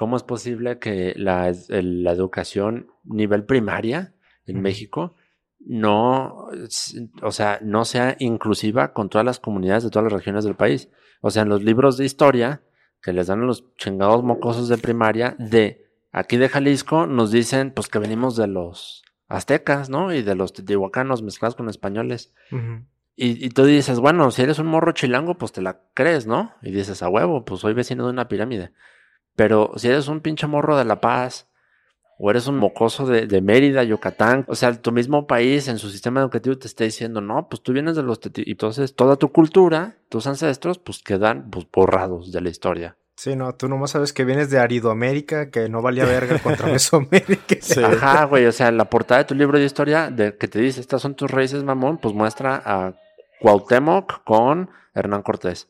¿cómo 0.00 0.16
es 0.16 0.22
posible 0.22 0.78
que 0.78 1.12
la, 1.18 1.52
la 1.68 2.12
educación 2.12 2.90
nivel 3.04 3.44
primaria 3.44 4.14
en 4.46 4.62
México 4.62 5.14
no, 5.58 6.48
o 7.20 7.32
sea, 7.32 7.58
no 7.60 7.84
sea 7.84 8.16
inclusiva 8.18 8.94
con 8.94 9.10
todas 9.10 9.26
las 9.26 9.40
comunidades 9.40 9.84
de 9.84 9.90
todas 9.90 10.04
las 10.04 10.14
regiones 10.14 10.44
del 10.44 10.54
país. 10.54 10.88
O 11.20 11.30
sea, 11.30 11.42
en 11.42 11.50
los 11.50 11.62
libros 11.62 11.98
de 11.98 12.06
historia 12.06 12.62
que 13.02 13.12
les 13.12 13.26
dan 13.26 13.42
a 13.42 13.44
los 13.44 13.76
chingados 13.76 14.24
mocosos 14.24 14.68
de 14.68 14.78
primaria 14.78 15.36
de 15.38 15.84
aquí 16.12 16.38
de 16.38 16.48
Jalisco 16.48 17.06
nos 17.06 17.30
dicen 17.30 17.70
pues 17.70 17.88
que 17.88 17.98
venimos 17.98 18.36
de 18.36 18.46
los 18.46 19.02
aztecas, 19.28 19.90
¿no? 19.90 20.14
Y 20.14 20.22
de 20.22 20.34
los 20.34 20.54
teotihuacanos 20.54 21.22
mezclados 21.22 21.56
con 21.56 21.68
españoles. 21.68 22.32
y, 23.16 23.44
y, 23.44 23.50
tú 23.50 23.66
dices, 23.66 24.00
bueno, 24.00 24.30
si 24.30 24.40
eres 24.40 24.58
un 24.58 24.68
morro 24.68 24.92
chilango, 24.92 25.36
pues 25.36 25.52
te 25.52 25.60
la 25.60 25.82
crees, 25.92 26.26
¿no? 26.26 26.54
Y 26.62 26.70
dices, 26.70 27.02
a 27.02 27.10
huevo, 27.10 27.44
pues 27.44 27.60
soy 27.60 27.74
vecino 27.74 28.06
de 28.06 28.12
una 28.12 28.28
pirámide. 28.28 28.72
Pero 29.36 29.72
si 29.76 29.88
eres 29.88 30.08
un 30.08 30.20
pinche 30.20 30.46
morro 30.46 30.76
de 30.76 30.84
La 30.84 31.00
Paz, 31.00 31.48
o 32.22 32.30
eres 32.30 32.46
un 32.46 32.58
mocoso 32.58 33.06
de, 33.06 33.40
Mérida, 33.40 33.82
Yucatán, 33.82 34.44
o 34.46 34.54
sea, 34.54 34.74
tu 34.74 34.92
mismo 34.92 35.26
país 35.26 35.68
en 35.68 35.78
su 35.78 35.88
sistema 35.88 36.20
educativo 36.20 36.58
te 36.58 36.66
está 36.66 36.84
diciendo, 36.84 37.22
no, 37.22 37.48
pues 37.48 37.62
tú 37.62 37.72
vienes 37.72 37.96
de 37.96 38.02
los... 38.02 38.20
Y 38.36 38.50
entonces 38.50 38.94
toda 38.94 39.16
tu 39.16 39.32
cultura, 39.32 39.96
tus 40.10 40.26
ancestros, 40.26 40.78
pues 40.78 41.02
quedan 41.02 41.50
pues, 41.50 41.66
borrados 41.72 42.30
de 42.30 42.42
la 42.42 42.50
historia. 42.50 42.98
Sí, 43.16 43.36
no, 43.36 43.54
tú 43.54 43.68
nomás 43.68 43.92
sabes 43.92 44.12
que 44.12 44.26
vienes 44.26 44.50
de 44.50 44.58
Aridoamérica, 44.58 45.50
que 45.50 45.70
no 45.70 45.80
valía 45.80 46.04
verga 46.04 46.38
contra 46.40 46.66
Mesoamérica. 46.66 47.56
Ajá, 47.86 48.24
güey, 48.26 48.44
o 48.44 48.52
sea, 48.52 48.70
la 48.70 48.90
portada 48.90 49.20
de 49.20 49.24
tu 49.24 49.34
libro 49.34 49.58
de 49.58 49.64
historia 49.64 50.10
de 50.10 50.36
que 50.36 50.46
te 50.46 50.58
dice, 50.58 50.82
estas 50.82 51.00
son 51.00 51.14
tus 51.14 51.30
raíces, 51.30 51.64
mamón, 51.64 51.96
pues 51.96 52.14
muestra 52.14 52.62
a 52.62 52.92
Cuauhtémoc 53.40 54.24
con 54.24 54.68
Hernán 54.94 55.22
Cortés. 55.22 55.69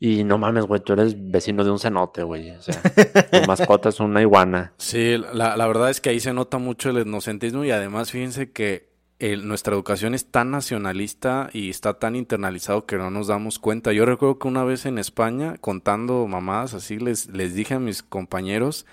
Y 0.00 0.22
no 0.22 0.38
mames, 0.38 0.64
güey, 0.64 0.80
tú 0.80 0.92
eres 0.92 1.16
vecino 1.18 1.64
de 1.64 1.70
un 1.70 1.80
cenote, 1.80 2.22
güey. 2.22 2.50
O 2.50 2.62
sea, 2.62 2.80
tu 3.32 3.46
mascota 3.46 3.88
es 3.88 3.98
una 3.98 4.20
iguana. 4.20 4.72
Sí, 4.78 5.16
la, 5.32 5.56
la, 5.56 5.66
verdad 5.66 5.90
es 5.90 6.00
que 6.00 6.10
ahí 6.10 6.20
se 6.20 6.32
nota 6.32 6.58
mucho 6.58 6.90
el 6.90 6.98
etnocentrismo 6.98 7.64
y 7.64 7.72
además 7.72 8.12
fíjense 8.12 8.52
que 8.52 8.88
nuestra 9.42 9.74
educación 9.74 10.14
es 10.14 10.30
tan 10.30 10.52
nacionalista 10.52 11.50
y 11.52 11.70
está 11.70 11.98
tan 11.98 12.14
internalizado 12.14 12.86
que 12.86 12.96
no 12.96 13.10
nos 13.10 13.26
damos 13.26 13.58
cuenta. 13.58 13.92
Yo 13.92 14.06
recuerdo 14.06 14.38
que 14.38 14.46
una 14.46 14.62
vez 14.62 14.86
en 14.86 14.98
España, 14.98 15.56
contando 15.60 16.26
mamadas 16.28 16.74
así, 16.74 16.98
les, 16.98 17.28
les 17.30 17.54
dije 17.54 17.74
a 17.74 17.80
mis 17.80 18.04
compañeros 18.04 18.86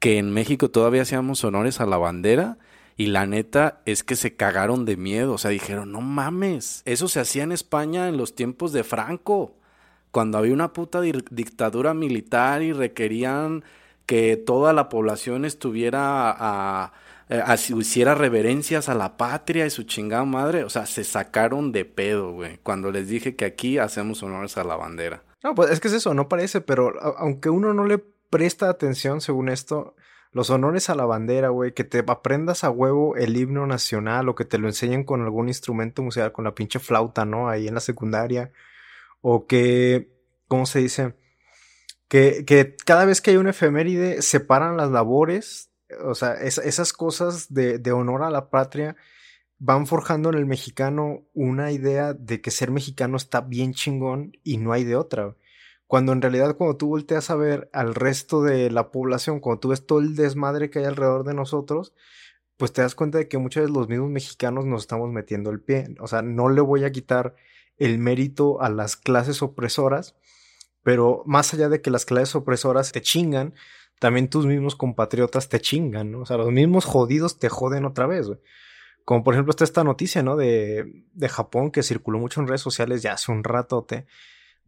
que 0.00 0.18
en 0.18 0.32
México 0.32 0.70
todavía 0.70 1.02
hacíamos 1.02 1.44
honores 1.44 1.80
a 1.80 1.86
la 1.86 1.96
bandera 1.96 2.58
y 2.96 3.06
la 3.06 3.26
neta 3.26 3.80
es 3.84 4.02
que 4.02 4.16
se 4.16 4.34
cagaron 4.34 4.84
de 4.84 4.96
miedo. 4.96 5.34
O 5.34 5.38
sea, 5.38 5.52
dijeron, 5.52 5.92
no 5.92 6.00
mames, 6.00 6.82
eso 6.84 7.06
se 7.06 7.20
hacía 7.20 7.44
en 7.44 7.52
España 7.52 8.08
en 8.08 8.16
los 8.16 8.34
tiempos 8.34 8.72
de 8.72 8.82
Franco 8.82 9.57
cuando 10.18 10.38
había 10.38 10.52
una 10.52 10.72
puta 10.72 11.00
dictadura 11.00 11.94
militar 11.94 12.60
y 12.62 12.72
requerían 12.72 13.62
que 14.04 14.36
toda 14.36 14.72
la 14.72 14.88
población 14.88 15.44
estuviera 15.44 16.34
a, 16.36 16.92
hiciera 17.78 18.16
reverencias 18.16 18.88
a 18.88 18.96
la 18.96 19.16
patria 19.16 19.64
y 19.64 19.70
su 19.70 19.84
chingada 19.84 20.24
madre, 20.24 20.64
o 20.64 20.70
sea, 20.70 20.86
se 20.86 21.04
sacaron 21.04 21.70
de 21.70 21.84
pedo, 21.84 22.32
güey, 22.32 22.58
cuando 22.64 22.90
les 22.90 23.06
dije 23.06 23.36
que 23.36 23.44
aquí 23.44 23.78
hacemos 23.78 24.20
honores 24.24 24.58
a 24.58 24.64
la 24.64 24.74
bandera. 24.74 25.22
No, 25.44 25.54
pues 25.54 25.70
es 25.70 25.78
que 25.78 25.86
es 25.86 25.94
eso, 25.94 26.14
no 26.14 26.28
parece, 26.28 26.60
pero 26.60 26.94
aunque 27.18 27.48
uno 27.48 27.72
no 27.72 27.84
le 27.84 27.98
presta 28.28 28.68
atención 28.68 29.20
según 29.20 29.48
esto, 29.48 29.94
los 30.32 30.50
honores 30.50 30.90
a 30.90 30.96
la 30.96 31.06
bandera, 31.06 31.50
güey, 31.50 31.74
que 31.74 31.84
te 31.84 32.02
aprendas 32.04 32.64
a 32.64 32.70
huevo 32.70 33.14
el 33.14 33.36
himno 33.36 33.68
nacional 33.68 34.28
o 34.28 34.34
que 34.34 34.44
te 34.44 34.58
lo 34.58 34.66
enseñen 34.66 35.04
con 35.04 35.22
algún 35.22 35.46
instrumento 35.46 36.02
musical, 36.02 36.32
con 36.32 36.44
la 36.44 36.56
pinche 36.56 36.80
flauta, 36.80 37.24
¿no? 37.24 37.48
Ahí 37.48 37.68
en 37.68 37.74
la 37.74 37.80
secundaria 37.80 38.50
o 39.20 39.46
que, 39.46 40.12
¿cómo 40.46 40.66
se 40.66 40.80
dice? 40.80 41.14
Que, 42.08 42.44
que 42.46 42.76
cada 42.84 43.04
vez 43.04 43.20
que 43.20 43.32
hay 43.32 43.36
una 43.36 43.50
efeméride 43.50 44.22
separan 44.22 44.76
las 44.76 44.90
labores, 44.90 45.70
o 46.04 46.14
sea, 46.14 46.34
esas 46.34 46.92
cosas 46.92 47.52
de, 47.52 47.78
de 47.78 47.92
honor 47.92 48.22
a 48.22 48.30
la 48.30 48.50
patria 48.50 48.96
van 49.58 49.86
forjando 49.86 50.30
en 50.30 50.36
el 50.36 50.46
mexicano 50.46 51.26
una 51.34 51.72
idea 51.72 52.14
de 52.14 52.40
que 52.40 52.50
ser 52.50 52.70
mexicano 52.70 53.16
está 53.16 53.40
bien 53.40 53.74
chingón 53.74 54.32
y 54.44 54.58
no 54.58 54.72
hay 54.72 54.84
de 54.84 54.96
otra. 54.96 55.36
Cuando 55.86 56.12
en 56.12 56.22
realidad 56.22 56.56
cuando 56.56 56.76
tú 56.76 56.88
volteas 56.88 57.30
a 57.30 57.34
ver 57.34 57.68
al 57.72 57.94
resto 57.94 58.42
de 58.42 58.70
la 58.70 58.90
población, 58.90 59.40
cuando 59.40 59.60
tú 59.60 59.68
ves 59.68 59.86
todo 59.86 60.00
el 60.00 60.14
desmadre 60.14 60.70
que 60.70 60.80
hay 60.80 60.84
alrededor 60.84 61.24
de 61.24 61.34
nosotros, 61.34 61.94
pues 62.58 62.72
te 62.72 62.82
das 62.82 62.94
cuenta 62.94 63.18
de 63.18 63.28
que 63.28 63.38
muchos 63.38 63.64
de 63.64 63.72
los 63.72 63.88
mismos 63.88 64.10
mexicanos 64.10 64.66
nos 64.66 64.82
estamos 64.82 65.10
metiendo 65.10 65.50
el 65.50 65.60
pie. 65.60 65.94
O 66.00 66.06
sea, 66.06 66.22
no 66.22 66.50
le 66.50 66.60
voy 66.60 66.84
a 66.84 66.92
quitar 66.92 67.34
el 67.78 67.98
mérito 67.98 68.60
a 68.60 68.70
las 68.70 68.96
clases 68.96 69.42
opresoras, 69.42 70.16
pero 70.82 71.22
más 71.26 71.52
allá 71.54 71.68
de 71.68 71.80
que 71.80 71.90
las 71.90 72.04
clases 72.04 72.34
opresoras 72.34 72.92
te 72.92 73.02
chingan, 73.02 73.54
también 73.98 74.28
tus 74.28 74.46
mismos 74.46 74.76
compatriotas 74.76 75.48
te 75.48 75.60
chingan, 75.60 76.12
¿no? 76.12 76.20
O 76.20 76.26
sea, 76.26 76.36
los 76.36 76.52
mismos 76.52 76.84
jodidos 76.84 77.38
te 77.38 77.48
joden 77.48 77.84
otra 77.84 78.06
vez. 78.06 78.28
Como 79.04 79.24
por 79.24 79.34
ejemplo 79.34 79.50
está 79.50 79.64
esta 79.64 79.84
noticia, 79.84 80.22
¿no? 80.22 80.36
De, 80.36 81.04
de 81.12 81.28
Japón 81.28 81.70
que 81.70 81.82
circuló 81.82 82.18
mucho 82.18 82.40
en 82.40 82.46
redes 82.46 82.60
sociales 82.60 83.02
ya 83.02 83.14
hace 83.14 83.32
un 83.32 83.42
ratote, 83.42 84.06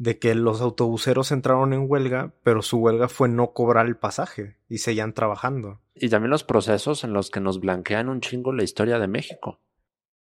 de 0.01 0.19
que 0.19 0.35
los 0.35 0.63
autobuseros 0.63 1.31
entraron 1.31 1.75
en 1.75 1.85
huelga, 1.87 2.33
pero 2.43 2.63
su 2.63 2.79
huelga 2.79 3.09
fue 3.09 3.29
no 3.29 3.53
cobrar 3.53 3.85
el 3.85 3.99
pasaje 3.99 4.57
y 4.67 4.79
seguían 4.79 5.13
trabajando. 5.13 5.83
Y 5.95 6.09
también 6.09 6.31
los 6.31 6.43
procesos 6.43 7.05
en 7.05 7.13
los 7.13 7.31
que 7.31 7.41
nos 7.41 7.61
blanquean 7.61 8.09
un 8.09 8.23
chingo 8.23 8.55
la 8.55 8.63
historia 8.63 8.99
de 8.99 9.09
México. 9.09 9.61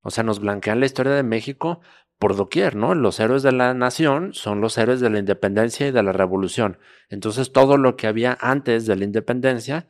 O 0.00 0.10
sea, 0.10 0.22
nos 0.22 0.38
blanquean 0.38 0.78
la 0.78 0.86
historia 0.86 1.12
de 1.12 1.24
México 1.24 1.80
por 2.24 2.36
doquier, 2.36 2.74
¿no? 2.74 2.94
Los 2.94 3.20
héroes 3.20 3.42
de 3.42 3.52
la 3.52 3.74
nación 3.74 4.32
son 4.32 4.62
los 4.62 4.78
héroes 4.78 4.98
de 5.00 5.10
la 5.10 5.18
independencia 5.18 5.88
y 5.88 5.90
de 5.90 6.02
la 6.02 6.10
revolución. 6.12 6.78
Entonces, 7.10 7.52
todo 7.52 7.76
lo 7.76 7.96
que 7.96 8.06
había 8.06 8.38
antes 8.40 8.86
de 8.86 8.96
la 8.96 9.04
independencia, 9.04 9.88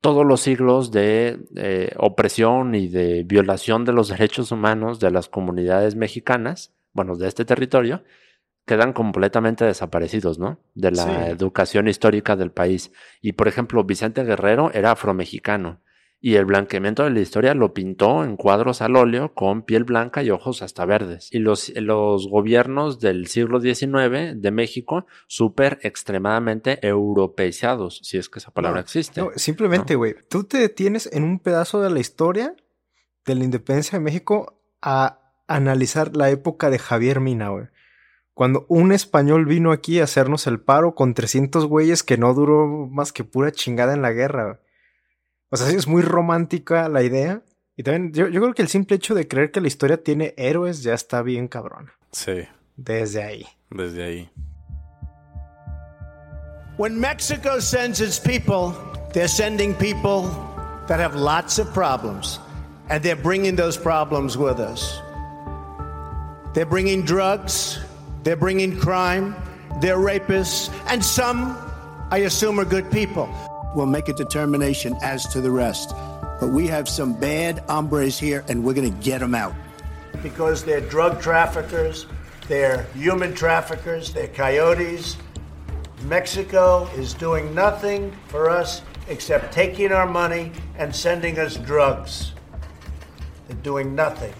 todos 0.00 0.24
los 0.24 0.40
siglos 0.40 0.92
de 0.92 1.40
eh, 1.56 1.90
opresión 1.96 2.76
y 2.76 2.86
de 2.86 3.24
violación 3.24 3.84
de 3.84 3.92
los 3.92 4.06
derechos 4.06 4.52
humanos 4.52 5.00
de 5.00 5.10
las 5.10 5.28
comunidades 5.28 5.96
mexicanas, 5.96 6.72
bueno, 6.92 7.16
de 7.16 7.26
este 7.26 7.44
territorio, 7.44 8.04
quedan 8.64 8.92
completamente 8.92 9.64
desaparecidos, 9.64 10.38
¿no? 10.38 10.60
De 10.76 10.92
la 10.92 11.02
Sí. 11.02 11.10
educación 11.32 11.88
histórica 11.88 12.36
del 12.36 12.52
país. 12.52 12.92
Y 13.20 13.32
por 13.32 13.48
ejemplo, 13.48 13.82
Vicente 13.82 14.22
Guerrero 14.22 14.70
era 14.74 14.92
afromexicano 14.92 15.80
y 16.20 16.34
el 16.34 16.46
blanqueamiento 16.46 17.04
de 17.04 17.10
la 17.10 17.20
historia 17.20 17.54
lo 17.54 17.72
pintó 17.72 18.24
en 18.24 18.36
cuadros 18.36 18.82
al 18.82 18.96
óleo 18.96 19.34
con 19.34 19.62
piel 19.62 19.84
blanca 19.84 20.22
y 20.22 20.30
ojos 20.30 20.62
hasta 20.62 20.84
verdes. 20.84 21.28
Y 21.30 21.38
los, 21.38 21.72
los 21.76 22.28
gobiernos 22.28 22.98
del 22.98 23.28
siglo 23.28 23.60
XIX 23.60 24.40
de 24.40 24.50
México, 24.50 25.06
súper 25.28 25.78
extremadamente 25.82 26.84
europeizados, 26.86 28.00
si 28.02 28.18
es 28.18 28.28
que 28.28 28.40
esa 28.40 28.50
palabra 28.50 28.80
No, 28.80 28.82
existe. 28.82 29.20
No, 29.20 29.30
simplemente, 29.36 29.94
güey, 29.94 30.16
tú 30.28 30.44
te 30.44 30.58
detienes 30.58 31.08
en 31.12 31.22
un 31.22 31.38
pedazo 31.38 31.80
de 31.80 31.90
la 31.90 32.00
historia 32.00 32.56
de 33.24 33.34
la 33.36 33.44
independencia 33.44 33.98
de 33.98 34.04
México 34.04 34.60
a 34.82 35.20
analizar 35.46 36.16
la 36.16 36.30
época 36.30 36.68
de 36.70 36.78
Javier 36.80 37.20
Mina, 37.20 37.50
güey. 37.50 37.66
Cuando 38.34 38.66
un 38.68 38.92
español 38.92 39.46
vino 39.46 39.72
aquí 39.72 40.00
a 40.00 40.04
hacernos 40.04 40.46
el 40.46 40.60
paro 40.60 40.94
con 40.94 41.14
300 41.14 41.66
güeyes 41.66 42.02
que 42.02 42.18
no 42.18 42.34
duró 42.34 42.86
más 42.88 43.12
que 43.12 43.24
pura 43.24 43.50
chingada 43.52 43.94
en 43.94 44.02
la 44.02 44.12
guerra. 44.12 44.44
güey. 44.44 44.67
O 45.50 45.56
sea, 45.56 45.68
sí 45.68 45.76
es 45.76 45.86
muy 45.86 46.02
romántica 46.02 46.88
la 46.88 47.02
idea. 47.02 47.42
Y 47.76 47.82
también 47.82 48.12
yo, 48.12 48.28
yo 48.28 48.40
creo 48.40 48.54
que 48.54 48.62
el 48.62 48.68
simple 48.68 48.96
hecho 48.96 49.14
de 49.14 49.28
creer 49.28 49.50
que 49.50 49.60
la 49.60 49.68
historia 49.68 50.02
tiene 50.02 50.34
héroes 50.36 50.82
ya 50.82 50.94
está 50.94 51.22
bien 51.22 51.48
cabrón. 51.48 51.90
Sí, 52.12 52.46
Desde 52.76 53.22
ahí. 53.22 53.46
desde 53.70 54.04
ahí. 54.04 54.30
When 56.76 56.98
Mexico 57.00 57.60
sends 57.60 58.00
its 58.00 58.18
people, 58.20 58.72
they're 59.12 59.28
sending 59.28 59.74
people 59.74 60.28
that 60.86 61.00
have 61.00 61.16
lots 61.16 61.58
of 61.58 61.72
problems, 61.74 62.38
and 62.88 63.02
they're 63.02 63.20
bringing 63.20 63.56
those 63.56 63.76
problems 63.76 64.36
with 64.36 64.60
us. 64.60 65.00
They're 66.54 66.68
bringing 66.68 67.02
drugs, 67.04 67.78
they're 68.22 68.36
bringing 68.36 68.78
crime, 68.78 69.34
they're 69.80 69.98
rapists, 69.98 70.70
and 70.88 71.04
some, 71.04 71.56
I 72.10 72.18
assume, 72.18 72.60
are 72.60 72.64
good 72.64 72.90
people. 72.92 73.28
We'll 73.74 73.86
make 73.86 74.08
a 74.08 74.12
determination 74.12 74.96
as 75.02 75.26
to 75.32 75.40
the 75.40 75.50
rest. 75.50 75.94
But 76.40 76.50
we 76.50 76.66
have 76.68 76.88
some 76.88 77.12
bad 77.18 77.64
hombres 77.68 78.18
here, 78.18 78.44
and 78.48 78.64
we're 78.64 78.74
going 78.74 78.92
to 78.92 79.02
get 79.02 79.20
them 79.20 79.34
out. 79.34 79.54
Because 80.22 80.64
they're 80.64 80.80
drug 80.80 81.20
traffickers, 81.20 82.06
they're 82.48 82.84
human 82.94 83.34
traffickers, 83.34 84.12
they're 84.12 84.28
coyotes. 84.28 85.16
Mexico 86.04 86.88
is 86.96 87.12
doing 87.12 87.54
nothing 87.54 88.12
for 88.28 88.48
us 88.48 88.82
except 89.08 89.52
taking 89.52 89.92
our 89.92 90.06
money 90.06 90.52
and 90.78 90.94
sending 90.94 91.38
us 91.38 91.56
drugs. 91.56 92.32
They're 93.48 93.56
doing 93.62 93.94
nothing. 93.94 94.32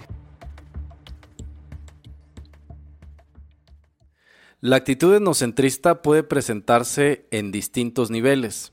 La 4.60 4.76
actitud 4.76 5.14
etnocentrista 5.14 6.02
puede 6.02 6.24
presentarse 6.24 7.26
en 7.30 7.52
distintos 7.52 8.10
niveles. 8.10 8.72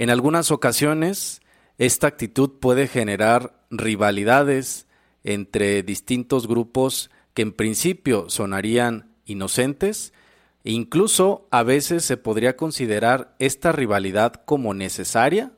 En 0.00 0.08
algunas 0.08 0.50
ocasiones, 0.50 1.42
esta 1.76 2.06
actitud 2.06 2.52
puede 2.58 2.88
generar 2.88 3.66
rivalidades 3.70 4.86
entre 5.24 5.82
distintos 5.82 6.48
grupos 6.48 7.10
que 7.34 7.42
en 7.42 7.52
principio 7.52 8.30
sonarían 8.30 9.14
inocentes 9.26 10.14
e 10.64 10.72
incluso 10.72 11.46
a 11.50 11.64
veces 11.64 12.02
se 12.02 12.16
podría 12.16 12.56
considerar 12.56 13.36
esta 13.38 13.72
rivalidad 13.72 14.32
como 14.46 14.72
necesaria 14.72 15.52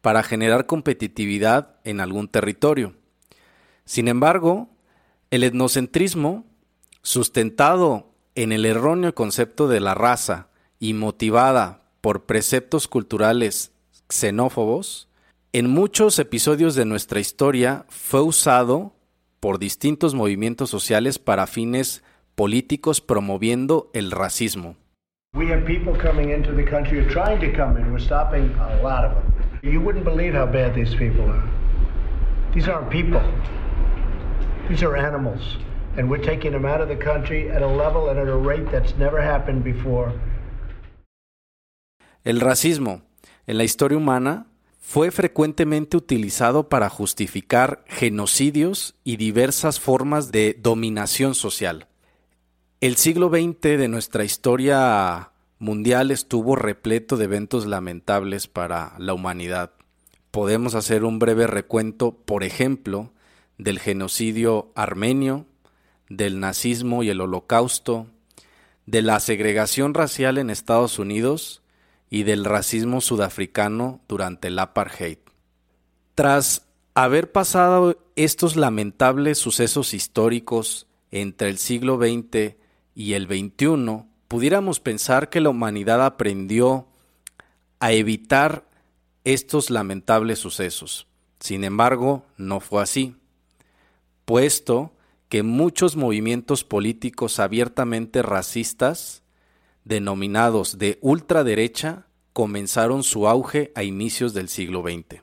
para 0.00 0.22
generar 0.22 0.64
competitividad 0.64 1.76
en 1.84 2.00
algún 2.00 2.28
territorio. 2.28 2.94
Sin 3.84 4.08
embargo, 4.08 4.70
el 5.30 5.44
etnocentrismo, 5.44 6.46
sustentado 7.02 8.14
en 8.36 8.52
el 8.52 8.64
erróneo 8.64 9.14
concepto 9.14 9.68
de 9.68 9.80
la 9.80 9.92
raza 9.92 10.48
y 10.80 10.94
motivada 10.94 11.82
por 12.00 12.24
preceptos 12.24 12.88
culturales 12.88 13.71
xenófobos, 14.12 15.08
en 15.52 15.70
muchos 15.70 16.18
episodios 16.18 16.74
de 16.74 16.84
nuestra 16.84 17.20
historia 17.20 17.84
fue 17.88 18.20
usado 18.20 18.92
por 19.40 19.58
distintos 19.58 20.14
movimientos 20.14 20.70
sociales 20.70 21.18
para 21.18 21.46
fines 21.46 22.02
políticos 22.34 23.00
promoviendo 23.00 23.90
el 23.92 24.10
racismo. 24.10 24.76
We 25.34 25.48
have 25.48 25.64
people 25.64 25.94
coming 25.94 26.30
into 26.30 26.52
the 26.54 26.64
country 26.64 27.00
or 27.00 27.08
trying 27.08 27.40
to 27.40 27.50
come 27.56 27.78
in. 27.78 27.90
We're 27.90 28.04
stopping 28.04 28.54
a 28.60 28.82
lot 28.82 29.04
of 29.04 29.14
them. 29.14 29.32
You 29.62 29.80
wouldn't 29.80 30.04
believe 30.04 30.34
how 30.34 30.46
bad 30.46 30.74
these 30.74 30.94
people 30.94 31.24
are. 31.30 31.42
These 32.54 32.68
aren't 32.68 32.90
people. 32.90 33.22
These 34.68 34.82
are 34.82 34.96
animals. 34.96 35.58
And 35.96 36.10
we're 36.10 36.22
taking 36.22 36.52
them 36.52 36.66
out 36.66 36.80
of 36.80 36.88
the 36.88 36.96
country 36.96 37.50
at 37.50 37.62
a 37.62 37.66
level 37.66 38.10
and 38.10 38.18
at 38.18 38.28
a 38.28 38.36
rate 38.36 38.70
that's 38.70 38.94
never 38.98 39.20
happened 39.20 39.64
before. 39.64 40.12
El 42.24 42.40
racismo 42.40 43.02
en 43.46 43.58
la 43.58 43.64
historia 43.64 43.98
humana 43.98 44.46
fue 44.80 45.10
frecuentemente 45.10 45.96
utilizado 45.96 46.68
para 46.68 46.88
justificar 46.88 47.84
genocidios 47.86 48.94
y 49.04 49.16
diversas 49.16 49.80
formas 49.80 50.32
de 50.32 50.58
dominación 50.60 51.34
social. 51.34 51.86
El 52.80 52.96
siglo 52.96 53.30
XX 53.30 53.60
de 53.78 53.88
nuestra 53.88 54.24
historia 54.24 55.30
mundial 55.58 56.10
estuvo 56.10 56.56
repleto 56.56 57.16
de 57.16 57.24
eventos 57.24 57.66
lamentables 57.66 58.48
para 58.48 58.94
la 58.98 59.14
humanidad. 59.14 59.70
Podemos 60.32 60.74
hacer 60.74 61.04
un 61.04 61.18
breve 61.18 61.46
recuento, 61.46 62.12
por 62.12 62.42
ejemplo, 62.42 63.12
del 63.58 63.78
genocidio 63.78 64.72
armenio, 64.74 65.46
del 66.08 66.40
nazismo 66.40 67.02
y 67.02 67.10
el 67.10 67.20
holocausto, 67.20 68.08
de 68.86 69.02
la 69.02 69.20
segregación 69.20 69.94
racial 69.94 70.38
en 70.38 70.50
Estados 70.50 70.98
Unidos 70.98 71.61
y 72.12 72.24
del 72.24 72.44
racismo 72.44 73.00
sudafricano 73.00 74.02
durante 74.06 74.48
el 74.48 74.58
apartheid. 74.58 75.16
Tras 76.14 76.66
haber 76.92 77.32
pasado 77.32 77.96
estos 78.16 78.54
lamentables 78.54 79.38
sucesos 79.38 79.94
históricos 79.94 80.86
entre 81.10 81.48
el 81.48 81.56
siglo 81.56 81.96
XX 81.96 82.56
y 82.94 83.14
el 83.14 83.24
XXI, 83.28 84.04
pudiéramos 84.28 84.78
pensar 84.78 85.30
que 85.30 85.40
la 85.40 85.48
humanidad 85.48 86.04
aprendió 86.04 86.86
a 87.80 87.92
evitar 87.92 88.68
estos 89.24 89.70
lamentables 89.70 90.38
sucesos. 90.38 91.06
Sin 91.40 91.64
embargo, 91.64 92.26
no 92.36 92.60
fue 92.60 92.82
así, 92.82 93.16
puesto 94.26 94.92
que 95.30 95.42
muchos 95.42 95.96
movimientos 95.96 96.62
políticos 96.62 97.38
abiertamente 97.38 98.20
racistas, 98.20 99.21
denominados 99.84 100.78
de 100.78 100.98
ultraderecha, 101.00 102.06
comenzaron 102.32 103.02
su 103.02 103.28
auge 103.28 103.72
a 103.74 103.82
inicios 103.82 104.34
del 104.34 104.48
siglo 104.48 104.82
XX. 104.82 105.22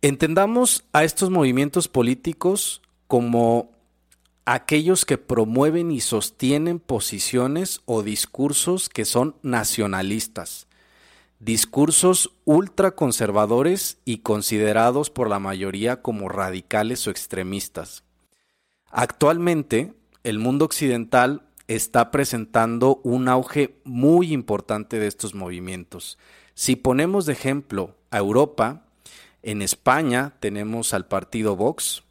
Entendamos 0.00 0.84
a 0.92 1.04
estos 1.04 1.30
movimientos 1.30 1.88
políticos 1.88 2.82
como 3.06 3.72
aquellos 4.44 5.04
que 5.04 5.18
promueven 5.18 5.90
y 5.90 6.00
sostienen 6.00 6.78
posiciones 6.78 7.82
o 7.84 8.02
discursos 8.02 8.88
que 8.88 9.04
son 9.04 9.36
nacionalistas, 9.42 10.68
discursos 11.38 12.32
ultraconservadores 12.44 13.98
y 14.04 14.18
considerados 14.18 15.10
por 15.10 15.28
la 15.28 15.38
mayoría 15.38 16.00
como 16.00 16.28
radicales 16.28 17.06
o 17.06 17.10
extremistas. 17.10 18.04
Actualmente, 18.90 19.92
el 20.24 20.38
mundo 20.38 20.64
occidental 20.64 21.47
está 21.68 22.10
presentando 22.10 23.00
un 23.04 23.28
auge 23.28 23.78
muy 23.84 24.32
importante 24.32 24.98
de 24.98 25.06
estos 25.06 25.34
movimientos. 25.34 26.18
Si 26.54 26.74
ponemos 26.74 27.26
de 27.26 27.34
ejemplo 27.34 27.94
a 28.10 28.18
Europa, 28.18 28.86
en 29.42 29.62
España 29.62 30.34
tenemos 30.40 30.92
al 30.94 31.06
partido 31.06 31.54
Vox, 31.54 32.02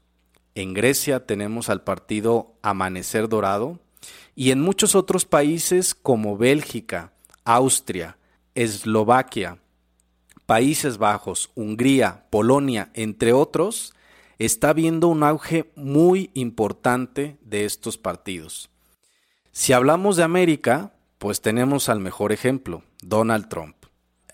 en 0.56 0.74
Grecia 0.74 1.26
tenemos 1.26 1.70
al 1.70 1.84
partido 1.84 2.54
Amanecer 2.62 3.28
Dorado 3.28 3.80
y 4.36 4.52
en 4.52 4.62
muchos 4.62 4.96
otros 4.96 5.26
países 5.26 5.94
como 5.96 6.38
Bélgica, 6.38 7.12
Austria, 7.44 8.18
Eslovaquia, 8.56 9.60
Países 10.46 10.98
Bajos, 10.98 11.52
Hungría, 11.56 12.26
Polonia, 12.30 12.90
entre 12.94 13.34
otros, 13.34 13.94
está 14.40 14.70
habiendo 14.70 15.10
un 15.10 15.24
auge 15.24 15.72
muy 15.76 16.32
importante 16.36 17.38
de 17.42 17.66
estos 17.66 17.98
partidos. 17.98 18.70
Si 19.60 19.74
hablamos 19.74 20.18
de 20.18 20.24
América, 20.24 20.94
pues 21.18 21.42
tenemos 21.42 21.90
al 21.90 22.00
mejor 22.00 22.32
ejemplo, 22.32 22.84
Donald 23.02 23.50
Trump. 23.50 23.76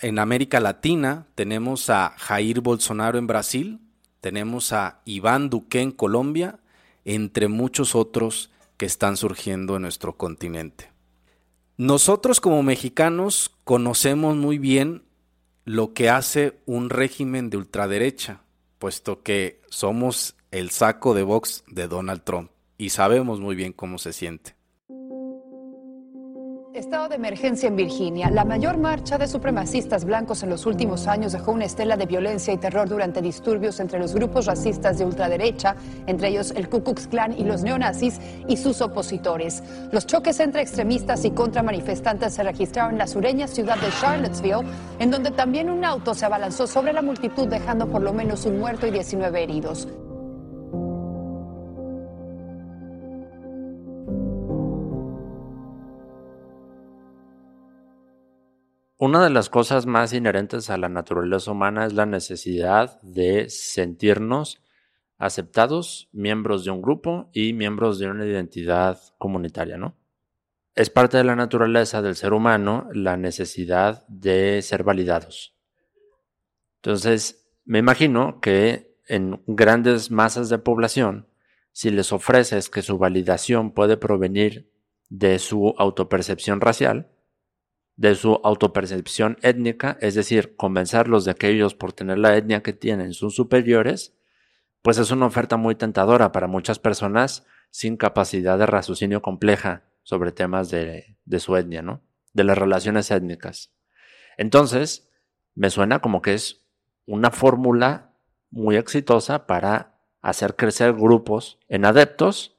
En 0.01 0.19
América 0.19 0.59
Latina 0.59 1.27
tenemos 1.33 1.89
a 1.89 2.13
Jair 2.17 2.59
Bolsonaro 2.59 3.17
en 3.17 3.25
Brasil, 3.25 3.79
tenemos 4.19 4.73
a 4.73 4.99
Iván 5.05 5.49
Duque 5.49 5.79
en 5.79 5.93
Colombia, 5.93 6.59
entre 7.05 7.47
muchos 7.47 7.95
otros 7.95 8.51
que 8.75 8.85
están 8.85 9.15
surgiendo 9.15 9.77
en 9.77 9.83
nuestro 9.83 10.17
continente. 10.17 10.91
Nosotros 11.77 12.41
como 12.41 12.61
mexicanos 12.61 13.49
conocemos 13.63 14.35
muy 14.35 14.57
bien 14.57 15.03
lo 15.63 15.93
que 15.93 16.09
hace 16.09 16.59
un 16.65 16.89
régimen 16.89 17.49
de 17.49 17.55
ultraderecha, 17.55 18.41
puesto 18.77 19.23
que 19.23 19.61
somos 19.69 20.35
el 20.51 20.69
saco 20.69 21.13
de 21.13 21.23
Vox 21.23 21.63
de 21.67 21.87
Donald 21.87 22.25
Trump 22.25 22.51
y 22.77 22.89
sabemos 22.89 23.39
muy 23.39 23.55
bien 23.55 23.71
cómo 23.71 23.99
se 23.99 24.11
siente. 24.11 24.61
Estado 26.73 27.07
de 27.07 27.15
emergencia 27.15 27.67
en 27.67 27.75
Virginia. 27.75 28.31
La 28.31 28.45
mayor 28.45 28.79
marcha 28.79 29.19
de 29.19 29.27
supremacistas 29.27 30.05
blancos 30.05 30.41
en 30.41 30.49
los 30.49 30.65
últimos 30.65 31.05
años 31.05 31.31
dejó 31.31 31.51
una 31.51 31.65
estela 31.65 31.97
de 31.97 32.07
violencia 32.07 32.51
y 32.51 32.57
terror 32.57 32.89
durante 32.89 33.21
disturbios 33.21 33.79
entre 33.79 33.99
los 33.99 34.15
grupos 34.15 34.47
racistas 34.47 34.97
de 34.97 35.05
ultraderecha, 35.05 35.75
entre 36.07 36.29
ellos 36.29 36.51
el 36.55 36.69
Ku 36.69 36.83
Klux 36.83 37.05
Klan 37.05 37.35
y 37.37 37.43
los 37.43 37.61
neonazis 37.61 38.19
y 38.47 38.57
sus 38.57 38.81
opositores. 38.81 39.61
Los 39.91 40.07
choques 40.07 40.39
entre 40.39 40.63
extremistas 40.63 41.23
y 41.25 41.31
contra 41.31 41.61
manifestantes 41.61 42.33
se 42.33 42.41
registraron 42.41 42.93
en 42.93 42.97
la 42.97 43.07
sureña 43.07 43.47
ciudad 43.47 43.77
de 43.77 43.91
Charlottesville, 44.01 44.67
en 44.97 45.11
donde 45.11 45.29
también 45.29 45.69
un 45.69 45.85
auto 45.85 46.15
se 46.15 46.25
abalanzó 46.25 46.65
sobre 46.65 46.91
la 46.91 47.03
multitud 47.03 47.47
dejando 47.47 47.87
por 47.87 48.01
lo 48.01 48.13
menos 48.13 48.47
un 48.47 48.57
muerto 48.57 48.87
y 48.87 48.91
19 48.91 49.43
heridos. 49.43 49.87
Una 59.03 59.21
de 59.21 59.29
las 59.29 59.49
cosas 59.49 59.85
más 59.85 60.13
inherentes 60.13 60.69
a 60.69 60.77
la 60.77 60.87
naturaleza 60.87 61.51
humana 61.51 61.85
es 61.85 61.91
la 61.91 62.05
necesidad 62.05 63.01
de 63.01 63.49
sentirnos 63.49 64.61
aceptados, 65.17 66.07
miembros 66.13 66.63
de 66.63 66.71
un 66.71 66.81
grupo 66.81 67.29
y 67.33 67.51
miembros 67.51 67.99
de 67.99 68.07
una 68.07 68.25
identidad 68.25 69.01
comunitaria, 69.17 69.75
¿no? 69.75 69.97
Es 70.73 70.89
parte 70.89 71.17
de 71.17 71.25
la 71.25 71.35
naturaleza 71.35 72.01
del 72.01 72.15
ser 72.15 72.31
humano 72.31 72.87
la 72.93 73.17
necesidad 73.17 74.07
de 74.07 74.61
ser 74.61 74.85
validados. 74.85 75.53
Entonces, 76.77 77.45
me 77.65 77.79
imagino 77.79 78.39
que 78.39 78.95
en 79.09 79.43
grandes 79.47 80.11
masas 80.11 80.47
de 80.47 80.59
población, 80.59 81.27
si 81.73 81.89
les 81.89 82.13
ofreces 82.13 82.69
que 82.69 82.81
su 82.81 82.97
validación 82.97 83.73
puede 83.73 83.97
provenir 83.97 84.71
de 85.09 85.39
su 85.39 85.75
autopercepción 85.77 86.61
racial, 86.61 87.12
de 87.95 88.15
su 88.15 88.39
autopercepción 88.43 89.37
étnica, 89.41 89.97
es 90.01 90.15
decir, 90.15 90.55
convencerlos 90.55 91.25
de 91.25 91.35
que 91.35 91.49
ellos 91.49 91.75
por 91.75 91.93
tener 91.93 92.17
la 92.17 92.35
etnia 92.35 92.63
que 92.63 92.73
tienen 92.73 93.13
son 93.13 93.31
superiores, 93.31 94.13
pues 94.81 94.97
es 94.97 95.11
una 95.11 95.27
oferta 95.27 95.57
muy 95.57 95.75
tentadora 95.75 96.31
para 96.31 96.47
muchas 96.47 96.79
personas 96.79 97.45
sin 97.69 97.97
capacidad 97.97 98.57
de 98.57 98.65
raciocinio 98.65 99.21
compleja 99.21 99.83
sobre 100.03 100.31
temas 100.31 100.69
de, 100.69 101.17
de 101.25 101.39
su 101.39 101.55
etnia, 101.55 101.81
¿no? 101.81 102.01
De 102.33 102.43
las 102.43 102.57
relaciones 102.57 103.09
étnicas. 103.11 103.71
Entonces, 104.37 105.09
me 105.55 105.69
suena 105.69 105.99
como 105.99 106.21
que 106.21 106.33
es 106.33 106.65
una 107.05 107.31
fórmula 107.31 108.13
muy 108.49 108.75
exitosa 108.75 109.45
para 109.47 109.99
hacer 110.21 110.55
crecer 110.55 110.93
grupos 110.93 111.59
en 111.67 111.85
adeptos 111.85 112.57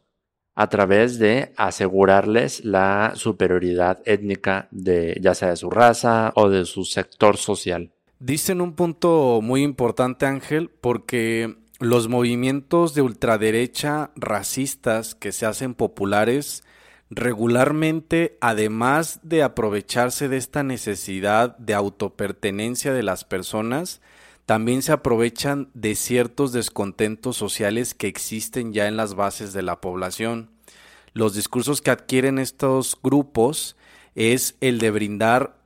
a 0.54 0.68
través 0.68 1.18
de 1.18 1.52
asegurarles 1.56 2.64
la 2.64 3.12
superioridad 3.16 4.00
étnica 4.04 4.68
de 4.70 5.18
ya 5.20 5.34
sea 5.34 5.50
de 5.50 5.56
su 5.56 5.70
raza 5.70 6.32
o 6.36 6.48
de 6.48 6.64
su 6.64 6.84
sector 6.84 7.36
social. 7.36 7.90
Dicen 8.20 8.60
un 8.60 8.74
punto 8.74 9.40
muy 9.42 9.62
importante, 9.62 10.26
Ángel, 10.26 10.70
porque 10.80 11.56
los 11.80 12.08
movimientos 12.08 12.94
de 12.94 13.02
ultraderecha 13.02 14.12
racistas 14.14 15.14
que 15.14 15.32
se 15.32 15.46
hacen 15.46 15.74
populares 15.74 16.62
regularmente, 17.10 18.38
además 18.40 19.20
de 19.22 19.42
aprovecharse 19.42 20.28
de 20.28 20.36
esta 20.36 20.62
necesidad 20.62 21.56
de 21.58 21.74
autopertenencia 21.74 22.92
de 22.92 23.02
las 23.02 23.24
personas, 23.24 24.00
también 24.46 24.82
se 24.82 24.92
aprovechan 24.92 25.70
de 25.74 25.94
ciertos 25.94 26.52
descontentos 26.52 27.36
sociales 27.36 27.94
que 27.94 28.08
existen 28.08 28.72
ya 28.72 28.88
en 28.88 28.96
las 28.96 29.14
bases 29.14 29.52
de 29.52 29.62
la 29.62 29.80
población. 29.80 30.50
Los 31.12 31.34
discursos 31.34 31.80
que 31.80 31.90
adquieren 31.90 32.38
estos 32.38 32.98
grupos 33.02 33.76
es 34.14 34.56
el 34.60 34.78
de 34.78 34.90
brindar 34.90 35.56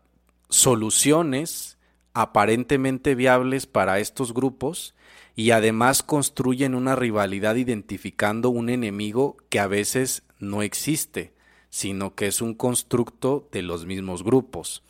soluciones 0.48 1.76
aparentemente 2.14 3.14
viables 3.14 3.66
para 3.66 3.98
estos 3.98 4.32
grupos 4.32 4.94
y 5.34 5.50
además 5.52 6.02
construyen 6.02 6.74
una 6.74 6.96
rivalidad 6.96 7.56
identificando 7.56 8.50
un 8.50 8.70
enemigo 8.70 9.36
que 9.50 9.60
a 9.60 9.66
veces 9.66 10.22
no 10.38 10.62
existe, 10.62 11.32
sino 11.70 12.14
que 12.14 12.26
es 12.26 12.40
un 12.42 12.54
constructo 12.54 13.48
de 13.52 13.62
los 13.62 13.86
mismos 13.86 14.24
grupos. 14.24 14.82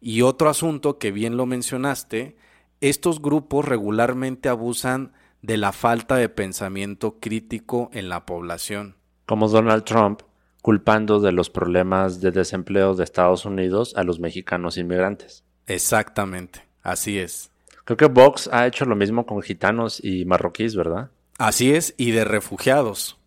Y 0.00 0.22
otro 0.22 0.48
asunto 0.48 0.98
que 0.98 1.10
bien 1.10 1.36
lo 1.36 1.46
mencionaste 1.46 2.36
estos 2.80 3.20
grupos 3.20 3.64
regularmente 3.64 4.48
abusan 4.48 5.12
de 5.42 5.56
la 5.56 5.72
falta 5.72 6.16
de 6.16 6.28
pensamiento 6.28 7.18
crítico 7.20 7.90
en 7.92 8.08
la 8.08 8.26
población. 8.26 8.96
Como 9.26 9.48
Donald 9.48 9.84
Trump, 9.84 10.22
culpando 10.62 11.20
de 11.20 11.32
los 11.32 11.50
problemas 11.50 12.20
de 12.20 12.30
desempleo 12.30 12.94
de 12.94 13.04
Estados 13.04 13.44
Unidos 13.44 13.94
a 13.96 14.02
los 14.02 14.20
mexicanos 14.20 14.76
inmigrantes. 14.76 15.44
Exactamente, 15.66 16.66
así 16.82 17.18
es. 17.18 17.50
Creo 17.84 17.96
que 17.96 18.06
Vox 18.06 18.48
ha 18.52 18.66
hecho 18.66 18.84
lo 18.84 18.96
mismo 18.96 19.26
con 19.26 19.40
gitanos 19.42 20.02
y 20.02 20.24
marroquíes, 20.24 20.76
¿verdad? 20.76 21.10
Así 21.38 21.72
es, 21.72 21.94
y 21.96 22.10
de 22.10 22.24
refugiados. 22.24 23.17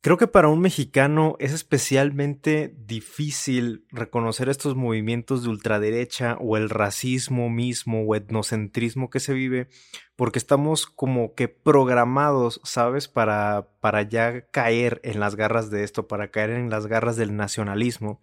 Creo 0.00 0.16
que 0.16 0.28
para 0.28 0.46
un 0.46 0.60
mexicano 0.60 1.34
es 1.40 1.52
especialmente 1.52 2.72
difícil 2.78 3.84
reconocer 3.90 4.48
estos 4.48 4.76
movimientos 4.76 5.42
de 5.42 5.48
ultraderecha 5.48 6.36
o 6.40 6.56
el 6.56 6.70
racismo 6.70 7.50
mismo 7.50 8.04
o 8.04 8.14
etnocentrismo 8.14 9.10
que 9.10 9.18
se 9.18 9.34
vive, 9.34 9.68
porque 10.14 10.38
estamos 10.38 10.86
como 10.86 11.34
que 11.34 11.48
programados, 11.48 12.60
¿sabes? 12.62 13.08
Para, 13.08 13.70
para 13.80 14.02
ya 14.02 14.46
caer 14.52 15.00
en 15.02 15.18
las 15.18 15.34
garras 15.34 15.68
de 15.68 15.82
esto, 15.82 16.06
para 16.06 16.30
caer 16.30 16.50
en 16.50 16.70
las 16.70 16.86
garras 16.86 17.16
del 17.16 17.34
nacionalismo. 17.34 18.20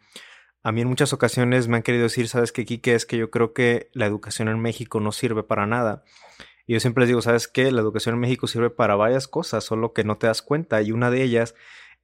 A 0.63 0.71
mí 0.71 0.79
en 0.79 0.87
muchas 0.87 1.11
ocasiones 1.11 1.67
me 1.67 1.75
han 1.75 1.83
querido 1.83 2.03
decir, 2.03 2.29
¿sabes 2.29 2.53
qué, 2.53 2.63
Kike? 2.63 2.95
Es 2.95 3.05
que 3.05 3.17
yo 3.17 3.29
creo 3.29 3.53
que 3.53 3.89
la 3.91 4.05
educación 4.05 4.47
en 4.47 4.61
México 4.61 5.01
no 5.01 5.11
sirve 5.11 5.43
para 5.43 5.67
nada. 5.67 6.05
Y 6.67 6.73
yo 6.73 6.79
siempre 6.79 7.01
les 7.01 7.09
digo, 7.09 7.21
¿sabes 7.21 7.47
qué? 7.47 7.71
La 7.71 7.81
educación 7.81 8.15
en 8.15 8.21
México 8.21 8.47
sirve 8.47 8.69
para 8.69 8.95
varias 8.95 9.27
cosas, 9.27 9.63
solo 9.63 9.93
que 9.93 10.03
no 10.03 10.17
te 10.17 10.27
das 10.27 10.41
cuenta. 10.41 10.81
Y 10.81 10.91
una 10.91 11.11
de 11.11 11.21
ellas 11.21 11.55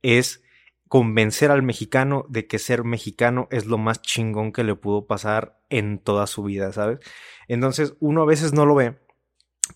es 0.02 0.44
convencer 0.92 1.52
al 1.52 1.64
mexicano 1.64 2.26
de 2.28 2.48
que 2.48 2.60
ser 2.60 2.84
mexicano 2.84 3.48
es 3.50 3.66
lo 3.66 3.78
más 3.78 4.02
chingón 4.02 4.52
que 4.52 4.66
le 4.66 4.76
pudo 4.76 5.08
pasar 5.08 5.58
en 5.70 6.00
toda 6.00 6.28
su 6.28 6.44
vida, 6.44 6.74
¿sabes? 6.74 7.00
Entonces 7.48 7.96
uno 8.02 8.24
a 8.24 8.26
veces 8.26 8.52
no 8.52 8.66
lo 8.66 8.76
ve, 8.76 9.00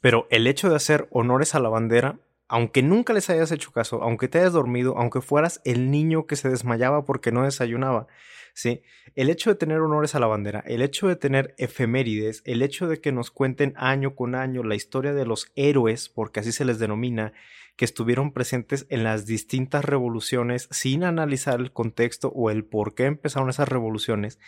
pero 0.02 0.28
el 0.30 0.46
hecho 0.46 0.70
de 0.70 0.76
hacer 0.76 1.08
honores 1.12 1.56
a 1.56 1.62
la 1.62 1.70
bandera, 1.70 2.20
aunque 2.50 2.84
nunca 2.84 3.14
les 3.14 3.30
hayas 3.30 3.52
hecho 3.54 3.72
caso, 3.72 4.04
aunque 4.04 4.28
te 4.28 4.40
hayas 4.40 4.52
dormido, 4.52 4.98
aunque 4.98 5.22
fueras 5.22 5.62
el 5.64 5.90
niño 5.90 6.28
que 6.28 6.36
se 6.36 6.50
desmayaba 6.50 7.06
porque 7.06 7.32
no 7.32 7.44
desayunaba, 7.44 8.08
¿sí? 8.56 8.82
El 9.16 9.30
hecho 9.30 9.52
de 9.52 9.56
tener 9.56 9.80
honores 9.82 10.16
a 10.16 10.20
la 10.20 10.28
bandera, 10.28 10.64
el 10.66 10.82
hecho 10.82 11.08
de 11.08 11.16
tener 11.16 11.54
efemérides, 11.58 12.42
el 12.46 12.64
hecho 12.64 12.88
de 12.88 13.00
que 13.00 13.12
nos 13.12 13.30
cuenten 13.30 13.74
año 13.76 14.16
con 14.16 14.34
año 14.34 14.64
la 14.64 14.76
historia 14.76 15.14
de 15.14 15.26
los 15.26 15.52
héroes, 15.56 16.10
porque 16.10 16.40
así 16.40 16.52
se 16.52 16.66
les 16.66 16.80
denomina, 16.80 17.34
que 17.76 17.86
estuvieron 17.86 18.32
presentes 18.32 18.86
en 18.90 19.04
las 19.04 19.26
distintas 19.26 19.84
revoluciones 19.84 20.68
sin 20.72 21.04
analizar 21.04 21.60
el 21.60 21.72
contexto 21.72 22.30
o 22.30 22.50
el 22.50 22.64
por 22.64 22.96
qué 22.96 23.06
empezaron 23.06 23.50
esas 23.50 23.68
revoluciones. 23.68 24.40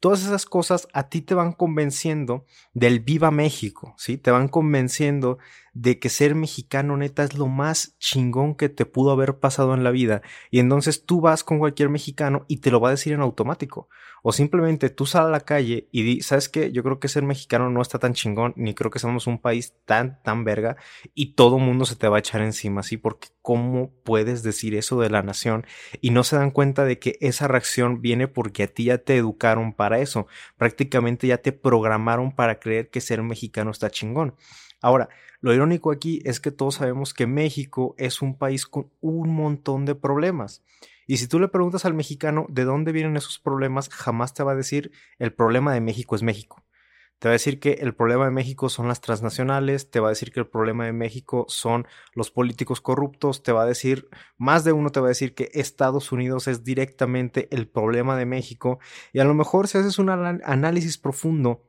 Todas 0.00 0.22
esas 0.22 0.46
cosas 0.46 0.88
a 0.92 1.08
ti 1.08 1.20
te 1.20 1.34
van 1.34 1.52
convenciendo 1.52 2.44
del 2.74 3.00
viva 3.00 3.30
México, 3.30 3.94
¿sí? 3.98 4.18
Te 4.18 4.30
van 4.30 4.48
convenciendo 4.48 5.38
de 5.72 5.98
que 5.98 6.08
ser 6.08 6.34
mexicano 6.34 6.96
neta 6.96 7.22
es 7.22 7.34
lo 7.34 7.48
más 7.48 7.96
chingón 7.98 8.54
que 8.54 8.68
te 8.68 8.86
pudo 8.86 9.10
haber 9.10 9.38
pasado 9.38 9.74
en 9.74 9.84
la 9.84 9.90
vida. 9.90 10.22
Y 10.50 10.58
entonces 10.58 11.04
tú 11.04 11.20
vas 11.20 11.44
con 11.44 11.58
cualquier 11.58 11.90
mexicano 11.90 12.46
y 12.48 12.58
te 12.58 12.70
lo 12.70 12.80
va 12.80 12.88
a 12.88 12.92
decir 12.92 13.12
en 13.12 13.20
automático. 13.20 13.88
O 14.22 14.32
simplemente 14.32 14.90
tú 14.90 15.06
sal 15.06 15.26
a 15.26 15.30
la 15.30 15.40
calle 15.40 15.88
y 15.92 16.02
di, 16.02 16.20
¿sabes 16.20 16.48
qué? 16.48 16.72
Yo 16.72 16.82
creo 16.82 16.98
que 16.98 17.08
ser 17.08 17.22
mexicano 17.22 17.70
no 17.70 17.80
está 17.80 17.98
tan 17.98 18.14
chingón, 18.14 18.52
ni 18.56 18.74
creo 18.74 18.90
que 18.90 18.98
somos 18.98 19.26
un 19.26 19.38
país 19.38 19.74
tan, 19.84 20.22
tan 20.22 20.44
verga, 20.44 20.76
y 21.14 21.34
todo 21.34 21.58
mundo 21.58 21.84
se 21.84 21.96
te 21.96 22.08
va 22.08 22.16
a 22.16 22.20
echar 22.20 22.40
encima, 22.40 22.82
¿sí? 22.82 22.96
Porque 22.96 23.28
¿cómo 23.42 23.90
puedes 24.04 24.42
decir 24.42 24.74
eso 24.74 25.00
de 25.00 25.10
la 25.10 25.22
nación? 25.22 25.64
Y 26.00 26.10
no 26.10 26.24
se 26.24 26.36
dan 26.36 26.50
cuenta 26.50 26.84
de 26.84 26.98
que 26.98 27.18
esa 27.20 27.48
reacción 27.48 28.02
viene 28.02 28.28
porque 28.28 28.64
a 28.64 28.66
ti 28.66 28.84
ya 28.84 28.98
te 28.98 29.16
educaron 29.16 29.72
para 29.72 30.00
eso. 30.00 30.26
Prácticamente 30.56 31.26
ya 31.26 31.38
te 31.38 31.52
programaron 31.52 32.34
para 32.34 32.58
creer 32.58 32.90
que 32.90 33.00
ser 33.00 33.22
mexicano 33.22 33.70
está 33.70 33.90
chingón. 33.90 34.34
Ahora, 34.82 35.08
lo 35.40 35.54
irónico 35.54 35.90
aquí 35.90 36.20
es 36.24 36.40
que 36.40 36.50
todos 36.50 36.76
sabemos 36.76 37.14
que 37.14 37.26
México 37.26 37.94
es 37.98 38.22
un 38.22 38.36
país 38.36 38.66
con 38.66 38.90
un 39.00 39.34
montón 39.34 39.84
de 39.84 39.94
problemas. 39.94 40.62
Y 41.06 41.18
si 41.18 41.28
tú 41.28 41.38
le 41.38 41.48
preguntas 41.48 41.84
al 41.84 41.94
mexicano 41.94 42.46
de 42.48 42.64
dónde 42.64 42.92
vienen 42.92 43.16
esos 43.16 43.38
problemas, 43.38 43.88
jamás 43.88 44.34
te 44.34 44.42
va 44.42 44.52
a 44.52 44.56
decir 44.56 44.90
el 45.18 45.32
problema 45.32 45.72
de 45.72 45.80
México 45.80 46.16
es 46.16 46.22
México. 46.22 46.64
Te 47.18 47.28
va 47.28 47.32
a 47.32 47.40
decir 47.40 47.60
que 47.60 47.72
el 47.80 47.94
problema 47.94 48.26
de 48.26 48.30
México 48.30 48.68
son 48.68 48.88
las 48.88 49.00
transnacionales, 49.00 49.90
te 49.90 50.00
va 50.00 50.08
a 50.08 50.10
decir 50.10 50.32
que 50.32 50.40
el 50.40 50.48
problema 50.48 50.84
de 50.84 50.92
México 50.92 51.46
son 51.48 51.86
los 52.12 52.30
políticos 52.30 52.82
corruptos, 52.82 53.42
te 53.42 53.52
va 53.52 53.62
a 53.62 53.66
decir, 53.66 54.08
más 54.36 54.64
de 54.64 54.72
uno 54.72 54.90
te 54.90 55.00
va 55.00 55.06
a 55.06 55.08
decir 55.08 55.34
que 55.34 55.50
Estados 55.54 56.12
Unidos 56.12 56.46
es 56.46 56.62
directamente 56.62 57.48
el 57.52 57.68
problema 57.68 58.18
de 58.18 58.26
México. 58.26 58.80
Y 59.14 59.20
a 59.20 59.24
lo 59.24 59.32
mejor 59.32 59.66
si 59.66 59.78
haces 59.78 59.98
un 59.98 60.10
análisis 60.10 60.98
profundo 60.98 61.62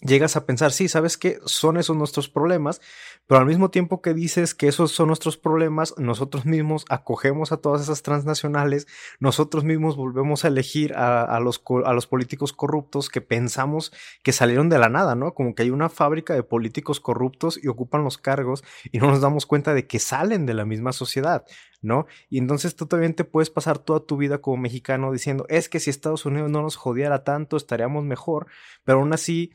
llegas 0.00 0.36
a 0.36 0.46
pensar, 0.46 0.72
sí, 0.72 0.88
¿sabes 0.88 1.16
qué? 1.16 1.38
Son 1.44 1.76
esos 1.76 1.96
nuestros 1.96 2.28
problemas, 2.28 2.80
pero 3.26 3.40
al 3.40 3.46
mismo 3.46 3.70
tiempo 3.70 4.00
que 4.00 4.14
dices 4.14 4.54
que 4.54 4.68
esos 4.68 4.92
son 4.92 5.08
nuestros 5.08 5.36
problemas, 5.36 5.94
nosotros 5.98 6.46
mismos 6.46 6.84
acogemos 6.88 7.50
a 7.50 7.56
todas 7.56 7.82
esas 7.82 8.02
transnacionales, 8.02 8.86
nosotros 9.18 9.64
mismos 9.64 9.96
volvemos 9.96 10.44
a 10.44 10.48
elegir 10.48 10.94
a, 10.94 11.38
los, 11.40 11.62
a 11.84 11.92
los 11.92 12.06
políticos 12.06 12.52
corruptos 12.52 13.08
que 13.08 13.20
pensamos 13.20 13.92
que 14.22 14.32
salieron 14.32 14.68
de 14.68 14.78
la 14.78 14.88
nada, 14.88 15.14
¿no? 15.14 15.34
Como 15.34 15.54
que 15.54 15.62
hay 15.62 15.70
una 15.70 15.88
fábrica 15.88 16.34
de 16.34 16.42
políticos 16.42 17.00
corruptos 17.00 17.58
y 17.62 17.68
ocupan 17.68 18.04
los 18.04 18.18
cargos 18.18 18.62
y 18.92 18.98
no 18.98 19.08
nos 19.08 19.20
damos 19.20 19.46
cuenta 19.46 19.74
de 19.74 19.86
que 19.86 19.98
salen 19.98 20.46
de 20.46 20.54
la 20.54 20.64
misma 20.64 20.92
sociedad. 20.92 21.44
¿no? 21.80 22.06
Y 22.28 22.38
entonces 22.38 22.74
tú 22.74 22.86
también 22.86 23.14
te 23.14 23.22
puedes 23.22 23.50
pasar 23.50 23.78
toda 23.78 24.00
tu 24.00 24.16
vida 24.16 24.38
como 24.38 24.56
mexicano 24.56 25.12
diciendo, 25.12 25.46
es 25.48 25.68
que 25.68 25.78
si 25.78 25.90
Estados 25.90 26.26
Unidos 26.26 26.50
no 26.50 26.60
nos 26.60 26.74
jodiera 26.74 27.22
tanto, 27.22 27.56
estaríamos 27.56 28.04
mejor, 28.04 28.48
pero 28.84 28.98
aún 28.98 29.12
así 29.12 29.52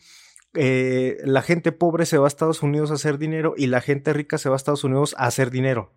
eh, 0.54 1.18
la 1.24 1.42
gente 1.42 1.72
pobre 1.72 2.06
se 2.06 2.18
va 2.18 2.26
a 2.26 2.28
Estados 2.28 2.62
Unidos 2.62 2.92
a 2.92 2.96
hacer 2.96 3.18
dinero 3.18 3.54
y 3.58 3.68
la 3.68 3.82
gente 3.82 4.14
rica 4.14 4.38
se 4.38 4.50
va 4.50 4.56
a 4.56 4.58
Estados 4.58 4.84
Unidos 4.84 5.16
a 5.18 5.26
hacer 5.26 5.50
dinero. 5.52 5.94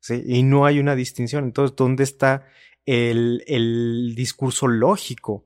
¿sí? 0.00 0.22
Y 0.26 0.42
no 0.42 0.66
hay 0.66 0.80
una 0.80 0.94
distinción. 0.94 1.44
Entonces, 1.44 1.76
¿dónde 1.76 2.04
está 2.04 2.46
el, 2.86 3.44
el 3.46 4.14
discurso 4.16 4.66
lógico? 4.66 5.44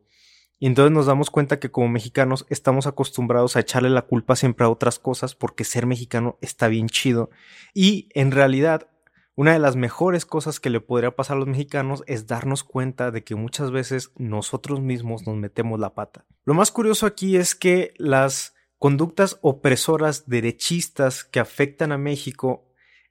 Y 0.58 0.66
entonces 0.66 0.92
nos 0.92 1.06
damos 1.06 1.30
cuenta 1.30 1.58
que 1.58 1.70
como 1.70 1.88
mexicanos 1.88 2.46
estamos 2.48 2.86
acostumbrados 2.86 3.56
a 3.56 3.60
echarle 3.60 3.90
la 3.90 4.02
culpa 4.02 4.36
siempre 4.36 4.64
a 4.64 4.70
otras 4.70 4.98
cosas 4.98 5.34
porque 5.34 5.64
ser 5.64 5.84
mexicano 5.84 6.38
está 6.40 6.68
bien 6.68 6.88
chido. 6.88 7.28
Y 7.74 8.08
en 8.14 8.30
realidad, 8.30 8.88
una 9.34 9.52
de 9.52 9.58
las 9.58 9.76
mejores 9.76 10.24
cosas 10.24 10.60
que 10.60 10.70
le 10.70 10.80
podría 10.80 11.16
pasar 11.16 11.36
a 11.36 11.40
los 11.40 11.48
mexicanos 11.48 12.04
es 12.06 12.26
darnos 12.26 12.64
cuenta 12.64 13.10
de 13.10 13.24
que 13.24 13.34
muchas 13.34 13.72
veces 13.72 14.12
nosotros 14.16 14.80
mismos 14.80 15.26
nos 15.26 15.36
metemos 15.36 15.80
la 15.80 15.92
pata. 15.92 16.24
Lo 16.44 16.54
más 16.54 16.70
curioso 16.70 17.04
aquí 17.04 17.36
es 17.36 17.54
que 17.54 17.92
las 17.98 18.53
conductas 18.84 19.38
opresoras 19.40 20.28
derechistas 20.28 21.24
que 21.24 21.40
afectan 21.40 21.90
a 21.90 21.96
México, 21.96 22.66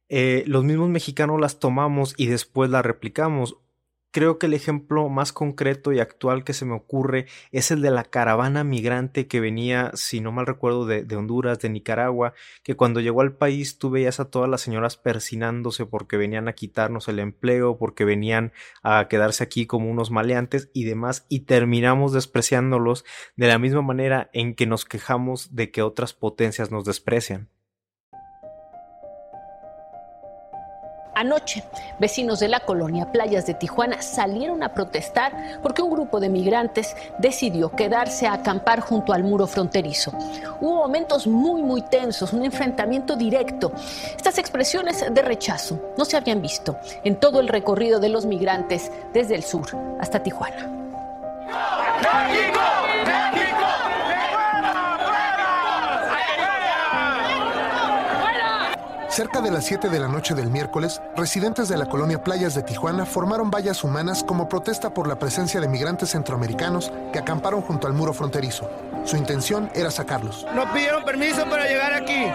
eh, 0.08 0.44
los 0.46 0.64
mismos 0.64 0.88
mexicanos 0.90 1.42
las 1.42 1.58
tomamos 1.58 2.14
y 2.16 2.28
después 2.28 2.70
las 2.70 2.86
replicamos. 2.86 3.58
Creo 4.14 4.38
que 4.38 4.46
el 4.46 4.54
ejemplo 4.54 5.10
más 5.10 5.34
concreto 5.34 5.92
y 5.92 6.00
actual 6.00 6.44
que 6.44 6.54
se 6.54 6.66
me 6.66 6.76
ocurre 6.76 7.26
es 7.52 7.72
el 7.72 7.82
de 7.82 7.90
la 7.90 8.04
caravana 8.04 8.64
migrante 8.64 9.26
que 9.26 9.40
venía, 9.40 9.90
si 9.96 10.22
no 10.22 10.32
mal 10.32 10.46
recuerdo, 10.46 10.86
de, 10.86 11.16
Honduras, 11.16 11.58
de 11.62 11.70
Nicaragua, 11.70 12.36
que 12.62 12.76
cuando 12.76 13.00
llegó 13.00 13.22
al 13.22 13.36
país 13.36 13.80
tú 13.80 13.90
veías 13.90 14.20
a 14.20 14.30
todas 14.30 14.48
las 14.48 14.62
señoras 14.62 14.98
persinándose 14.98 15.88
porque 15.88 16.16
venían 16.18 16.48
a 16.48 16.54
quitarnos 16.54 17.08
el 17.08 17.18
empleo, 17.18 17.80
porque 17.80 18.06
venían 18.06 18.54
a 18.84 19.08
quedarse 19.08 19.44
aquí 19.44 19.66
como 19.66 19.90
unos 19.90 20.12
maleantes 20.12 20.70
y 20.76 20.84
demás, 20.84 21.26
y 21.28 21.46
terminamos 21.46 22.14
despreciándolos 22.14 23.06
de 23.36 23.48
la 23.48 23.58
misma 23.58 23.82
manera 23.82 24.30
en 24.32 24.54
que 24.54 24.68
nos 24.68 24.86
quejamos 24.86 25.56
de 25.56 25.72
que 25.72 25.82
otras 25.82 26.14
potencias 26.14 26.70
nos 26.70 26.86
desprecian. 26.86 27.50
Anoche, 31.16 31.64
vecinos 32.00 32.40
de 32.40 32.48
la 32.48 32.60
colonia 32.62 33.12
Playas 33.12 33.46
de 33.46 33.54
Tijuana 33.54 34.02
salieron 34.02 34.64
a 34.64 34.74
protestar 34.74 35.60
porque 35.62 35.82
un 35.82 35.92
grupo 35.92 36.20
de 36.20 36.30
migrantes 36.30 36.96
decidió 37.20 37.70
quedarse 37.70 38.26
a 38.26 38.34
acampar 38.34 38.80
junto 38.80 39.14
al 39.14 39.24
muro 39.24 39.46
fronterizo. 39.46 40.12
Hubo 40.60 40.78
momentos 40.78 41.28
muy, 41.28 41.62
muy 41.62 41.84
tensos, 41.84 42.34
un 42.34 42.44
enfrentamiento 42.46 43.16
directo. 43.16 43.72
Estas 44.16 44.40
expresiones 44.40 45.06
de 45.12 45.22
rechazo 45.22 45.80
no 45.98 46.06
se 46.06 46.18
habían 46.18 46.42
visto 46.42 46.78
en 47.04 47.18
todo 47.18 47.40
el 47.40 47.48
recorrido 47.48 48.00
de 48.00 48.10
los 48.10 48.26
migrantes 48.26 48.92
desde 49.14 49.36
el 49.36 49.44
sur 49.44 49.68
hasta 50.00 50.24
Tijuana. 50.24 50.70
Cerca 59.14 59.42
de 59.42 59.52
las 59.52 59.66
7 59.66 59.90
de 59.90 60.00
la 60.00 60.08
noche 60.08 60.34
del 60.34 60.50
miércoles, 60.50 61.00
residentes 61.16 61.70
de 61.70 61.78
la 61.78 61.86
colonia 61.86 62.24
Playas 62.24 62.56
de 62.56 62.64
Tijuana 62.64 63.06
formaron 63.06 63.52
vallas 63.52 63.84
humanas 63.84 64.24
como 64.24 64.50
protesta 64.50 64.92
por 64.92 65.08
la 65.08 65.20
presencia 65.20 65.62
de 65.62 65.68
migrantes 65.68 66.10
centroamericanos 66.10 66.92
que 67.12 67.20
acamparon 67.20 67.62
junto 67.62 67.86
al 67.86 67.94
muro 67.94 68.14
fronterizo. 68.14 68.68
Su 69.06 69.16
intención 69.16 69.70
era 69.76 69.92
sacarlos. 69.92 70.48
No 70.56 70.74
pidieron 70.74 71.06
permiso 71.06 71.48
para 71.48 71.68
llegar 71.68 71.94
aquí, 71.94 72.26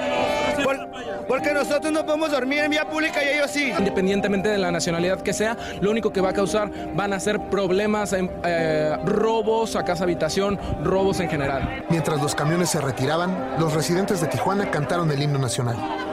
porque 1.26 1.52
nosotros 1.52 1.92
no 1.92 2.06
podemos 2.06 2.30
dormir 2.30 2.60
en 2.60 2.70
vía 2.70 2.88
pública 2.88 3.24
y 3.24 3.38
ellos 3.38 3.50
sí. 3.50 3.72
Independientemente 3.76 4.48
de 4.48 4.58
la 4.58 4.70
nacionalidad 4.70 5.20
que 5.20 5.32
sea, 5.32 5.56
lo 5.80 5.90
único 5.90 6.12
que 6.12 6.20
va 6.20 6.28
a 6.28 6.32
causar 6.32 6.70
van 6.94 7.12
a 7.12 7.18
ser 7.18 7.40
problemas, 7.50 8.14
eh, 8.14 8.96
robos 9.04 9.74
a 9.74 9.84
casa 9.84 10.04
habitación, 10.04 10.60
robos 10.84 11.18
en 11.18 11.28
general. 11.28 11.84
Mientras 11.90 12.22
los 12.22 12.36
camiones 12.36 12.70
se 12.70 12.80
retiraban, 12.80 13.56
los 13.58 13.72
residentes 13.72 14.20
de 14.20 14.28
Tijuana 14.28 14.70
cantaron 14.70 15.10
el 15.10 15.20
himno 15.20 15.40
nacional. 15.40 16.06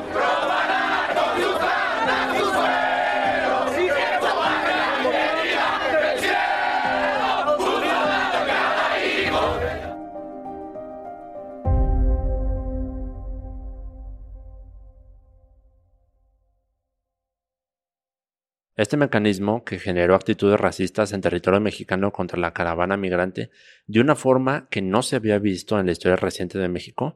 Este 18.76 18.98
mecanismo, 18.98 19.64
que 19.64 19.80
generó 19.80 20.16
actitudes 20.16 20.60
racistas 20.60 21.14
en 21.14 21.22
territorio 21.22 21.62
mexicano 21.62 22.12
contra 22.12 22.38
la 22.38 22.54
caravana 22.54 22.98
migrante 22.98 23.50
de 23.88 24.02
una 24.02 24.16
forma 24.16 24.68
que 24.70 24.82
no 24.82 25.02
se 25.02 25.16
había 25.16 25.40
visto 25.40 25.80
en 25.80 25.86
la 25.86 25.94
historia 25.94 26.18
reciente 26.18 26.60
de 26.60 26.68
México, 26.68 27.16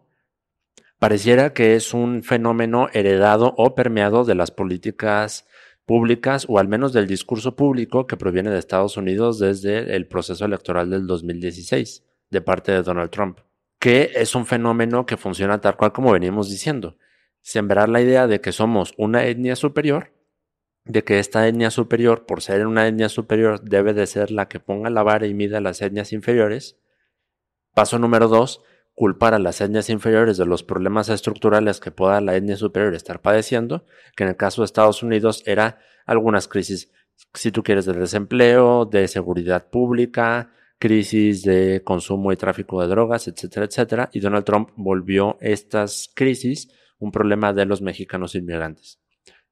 pareciera 0.99 1.53
que 1.53 1.75
es 1.75 1.93
un 1.93 2.23
fenómeno 2.23 2.87
heredado 2.93 3.53
o 3.57 3.75
permeado 3.75 4.23
de 4.23 4.35
las 4.35 4.51
políticas 4.51 5.47
públicas 5.85 6.45
o 6.47 6.59
al 6.59 6.69
menos 6.69 6.93
del 6.93 7.07
discurso 7.07 7.57
público 7.57 8.07
que 8.07 8.15
proviene 8.15 8.51
de 8.51 8.59
Estados 8.59 8.95
Unidos 8.95 9.37
desde 9.37 9.97
el 9.97 10.07
proceso 10.07 10.45
electoral 10.45 10.89
del 10.89 11.07
2016 11.07 12.05
de 12.29 12.41
parte 12.41 12.71
de 12.71 12.83
Donald 12.83 13.09
Trump, 13.09 13.39
que 13.79 14.11
es 14.15 14.33
un 14.33 14.45
fenómeno 14.45 15.05
que 15.05 15.17
funciona 15.17 15.59
tal 15.59 15.75
cual 15.75 15.91
como 15.91 16.13
venimos 16.13 16.49
diciendo, 16.49 16.95
sembrar 17.41 17.89
la 17.89 18.01
idea 18.01 18.27
de 18.27 18.39
que 18.39 18.53
somos 18.53 18.93
una 18.97 19.25
etnia 19.25 19.57
superior 19.57 20.13
de 20.89 21.03
que 21.03 21.19
esta 21.19 21.47
etnia 21.47 21.69
superior, 21.69 22.25
por 22.25 22.41
ser 22.41 22.65
una 22.65 22.87
etnia 22.87 23.09
superior, 23.09 23.61
debe 23.61 23.93
de 23.93 24.07
ser 24.07 24.31
la 24.31 24.47
que 24.47 24.59
ponga 24.59 24.89
la 24.89 25.03
vara 25.03 25.27
y 25.27 25.35
mida 25.35 25.61
las 25.61 25.83
etnias 25.83 26.11
inferiores. 26.13 26.79
Paso 27.75 27.99
número 27.99 28.27
dos, 28.27 28.63
culpar 28.95 29.35
a 29.35 29.39
las 29.39 29.61
etnias 29.61 29.91
inferiores 29.91 30.37
de 30.37 30.47
los 30.47 30.63
problemas 30.63 31.09
estructurales 31.09 31.79
que 31.79 31.91
pueda 31.91 32.19
la 32.21 32.35
etnia 32.35 32.57
superior 32.57 32.95
estar 32.95 33.21
padeciendo, 33.21 33.85
que 34.15 34.23
en 34.23 34.29
el 34.29 34.35
caso 34.35 34.61
de 34.61 34.65
Estados 34.65 35.03
Unidos 35.03 35.43
era 35.45 35.79
algunas 36.07 36.47
crisis, 36.47 36.91
si 37.35 37.51
tú 37.51 37.61
quieres, 37.61 37.85
de 37.85 37.93
desempleo, 37.93 38.85
de 38.85 39.07
seguridad 39.07 39.69
pública, 39.69 40.53
crisis 40.79 41.43
de 41.43 41.83
consumo 41.83 42.31
y 42.31 42.35
tráfico 42.35 42.81
de 42.81 42.87
drogas, 42.87 43.27
etcétera, 43.27 43.67
etcétera, 43.67 44.09
y 44.11 44.21
Donald 44.21 44.43
Trump 44.43 44.71
volvió 44.75 45.37
estas 45.39 46.09
crisis 46.15 46.73
un 46.97 47.11
problema 47.11 47.53
de 47.53 47.67
los 47.67 47.83
mexicanos 47.83 48.33
inmigrantes. 48.33 48.99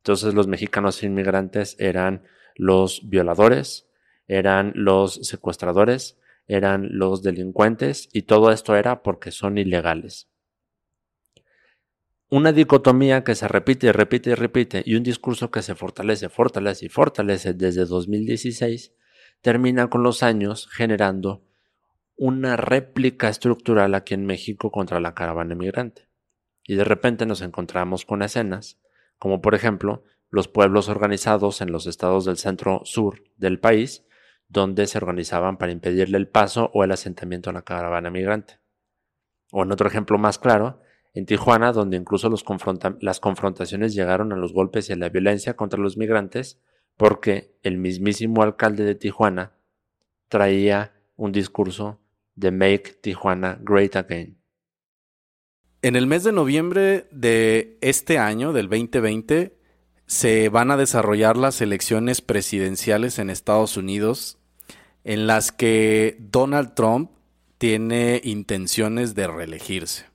Entonces 0.07 0.35
los 0.35 0.47
mexicanos 0.47 1.03
inmigrantes 1.03 1.75
eran 1.79 2.23
los 2.55 3.09
violadores, 3.09 3.89
eran 4.29 4.71
los 4.73 5.15
secuestradores, 5.15 6.17
eran 6.47 6.97
los 6.97 7.23
delincuentes 7.23 8.07
y 8.13 8.21
todo 8.21 8.53
esto 8.53 8.77
era 8.77 9.03
porque 9.03 9.31
son 9.31 9.57
ilegales. 9.57 10.29
Una 12.29 12.53
dicotomía 12.53 13.25
que 13.25 13.35
se 13.35 13.49
repite 13.49 13.87
y 13.87 13.91
repite 13.91 14.29
y 14.29 14.35
repite 14.35 14.81
y 14.85 14.95
un 14.95 15.03
discurso 15.03 15.51
que 15.51 15.61
se 15.61 15.75
fortalece, 15.75 16.29
fortalece 16.29 16.85
y 16.85 16.89
fortalece 16.89 17.53
desde 17.53 17.83
2016 17.83 18.93
termina 19.41 19.89
con 19.89 20.03
los 20.03 20.23
años 20.23 20.69
generando 20.71 21.43
una 22.15 22.55
réplica 22.55 23.27
estructural 23.27 23.93
aquí 23.93 24.13
en 24.13 24.25
México 24.25 24.71
contra 24.71 25.01
la 25.01 25.13
caravana 25.13 25.53
inmigrante. 25.53 26.07
Y 26.63 26.75
de 26.75 26.85
repente 26.85 27.25
nos 27.25 27.41
encontramos 27.41 28.05
con 28.05 28.21
escenas 28.21 28.79
como 29.19 29.41
por 29.41 29.55
ejemplo 29.55 30.03
los 30.29 30.47
pueblos 30.47 30.89
organizados 30.89 31.61
en 31.61 31.71
los 31.71 31.87
estados 31.87 32.25
del 32.25 32.37
centro 32.37 32.81
sur 32.83 33.23
del 33.37 33.59
país, 33.59 34.05
donde 34.49 34.87
se 34.87 34.97
organizaban 34.97 35.57
para 35.57 35.71
impedirle 35.71 36.17
el 36.17 36.27
paso 36.27 36.69
o 36.73 36.83
el 36.83 36.91
asentamiento 36.91 37.49
a 37.49 37.53
la 37.53 37.63
caravana 37.63 38.09
migrante. 38.09 38.59
O 39.51 39.63
en 39.63 39.71
otro 39.71 39.87
ejemplo 39.87 40.17
más 40.17 40.39
claro, 40.39 40.81
en 41.13 41.25
Tijuana, 41.25 41.71
donde 41.71 41.97
incluso 41.97 42.29
las 42.29 43.19
confrontaciones 43.19 43.93
llegaron 43.95 44.31
a 44.31 44.35
los 44.35 44.53
golpes 44.53 44.89
y 44.89 44.93
a 44.93 44.97
la 44.97 45.09
violencia 45.09 45.55
contra 45.55 45.79
los 45.79 45.97
migrantes, 45.97 46.61
porque 46.95 47.55
el 47.63 47.77
mismísimo 47.77 48.43
alcalde 48.43 48.83
de 48.83 48.95
Tijuana 48.95 49.53
traía 50.27 50.93
un 51.15 51.31
discurso 51.31 51.99
de 52.35 52.51
Make 52.51 52.99
Tijuana 53.01 53.57
Great 53.61 53.95
Again. 53.95 54.37
En 55.83 55.95
el 55.95 56.07
mes 56.07 56.23
de 56.23 56.31
noviembre 56.31 57.07
de 57.11 57.77
este 57.81 58.17
año, 58.17 58.51
del 58.51 58.67
2020, 58.67 59.55
se 60.07 60.49
van 60.49 60.71
a 60.71 60.77
desarrollar 60.77 61.37
las 61.37 61.61
elecciones 61.61 62.21
presidenciales 62.21 63.19
en 63.19 63.29
Estados 63.29 63.77
Unidos, 63.77 64.39
en 65.03 65.27
las 65.27 65.51
que 65.51 66.17
Donald 66.19 66.73
Trump 66.73 67.11
tiene 67.59 68.21
intenciones 68.23 69.13
de 69.13 69.27
reelegirse. 69.27 70.05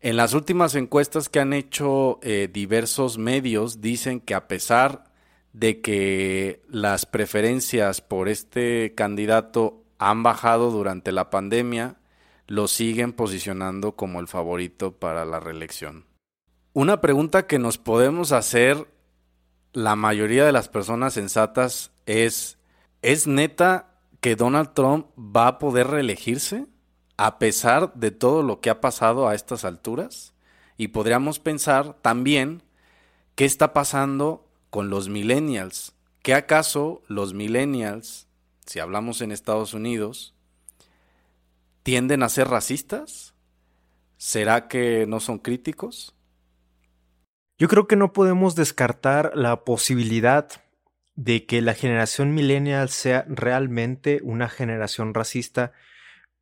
En 0.00 0.16
las 0.16 0.32
últimas 0.32 0.74
encuestas 0.76 1.28
que 1.28 1.40
han 1.40 1.52
hecho 1.52 2.18
eh, 2.22 2.48
diversos 2.50 3.18
medios 3.18 3.82
dicen 3.82 4.20
que 4.20 4.34
a 4.34 4.48
pesar 4.48 5.04
de 5.52 5.82
que 5.82 6.62
las 6.68 7.04
preferencias 7.04 8.00
por 8.00 8.30
este 8.30 8.94
candidato 8.96 9.84
han 9.98 10.22
bajado 10.22 10.70
durante 10.70 11.12
la 11.12 11.28
pandemia, 11.28 11.98
lo 12.46 12.68
siguen 12.68 13.12
posicionando 13.12 13.92
como 13.92 14.20
el 14.20 14.28
favorito 14.28 14.92
para 14.92 15.24
la 15.24 15.40
reelección. 15.40 16.06
Una 16.72 17.00
pregunta 17.00 17.46
que 17.46 17.58
nos 17.58 17.78
podemos 17.78 18.32
hacer 18.32 18.88
la 19.72 19.96
mayoría 19.96 20.44
de 20.44 20.52
las 20.52 20.68
personas 20.68 21.14
sensatas 21.14 21.92
es, 22.06 22.58
¿es 23.02 23.26
neta 23.26 23.98
que 24.20 24.36
Donald 24.36 24.72
Trump 24.74 25.06
va 25.18 25.48
a 25.48 25.58
poder 25.58 25.88
reelegirse 25.88 26.66
a 27.16 27.38
pesar 27.38 27.92
de 27.94 28.10
todo 28.10 28.42
lo 28.42 28.60
que 28.60 28.70
ha 28.70 28.80
pasado 28.80 29.28
a 29.28 29.34
estas 29.34 29.64
alturas? 29.64 30.34
Y 30.76 30.88
podríamos 30.88 31.38
pensar 31.38 31.94
también 32.02 32.62
qué 33.34 33.44
está 33.44 33.72
pasando 33.72 34.48
con 34.70 34.88
los 34.90 35.08
millennials. 35.08 35.94
¿Qué 36.22 36.34
acaso 36.34 37.02
los 37.06 37.34
millennials, 37.34 38.28
si 38.64 38.78
hablamos 38.78 39.20
en 39.20 39.32
Estados 39.32 39.74
Unidos, 39.74 40.31
tienden 41.82 42.22
a 42.22 42.28
ser 42.28 42.48
racistas? 42.48 43.34
¿Será 44.16 44.68
que 44.68 45.06
no 45.06 45.20
son 45.20 45.38
críticos? 45.38 46.16
Yo 47.58 47.68
creo 47.68 47.86
que 47.86 47.96
no 47.96 48.12
podemos 48.12 48.54
descartar 48.54 49.32
la 49.34 49.64
posibilidad 49.64 50.48
de 51.14 51.46
que 51.46 51.60
la 51.60 51.74
generación 51.74 52.34
millennial 52.34 52.88
sea 52.88 53.24
realmente 53.28 54.20
una 54.22 54.48
generación 54.48 55.14
racista, 55.14 55.72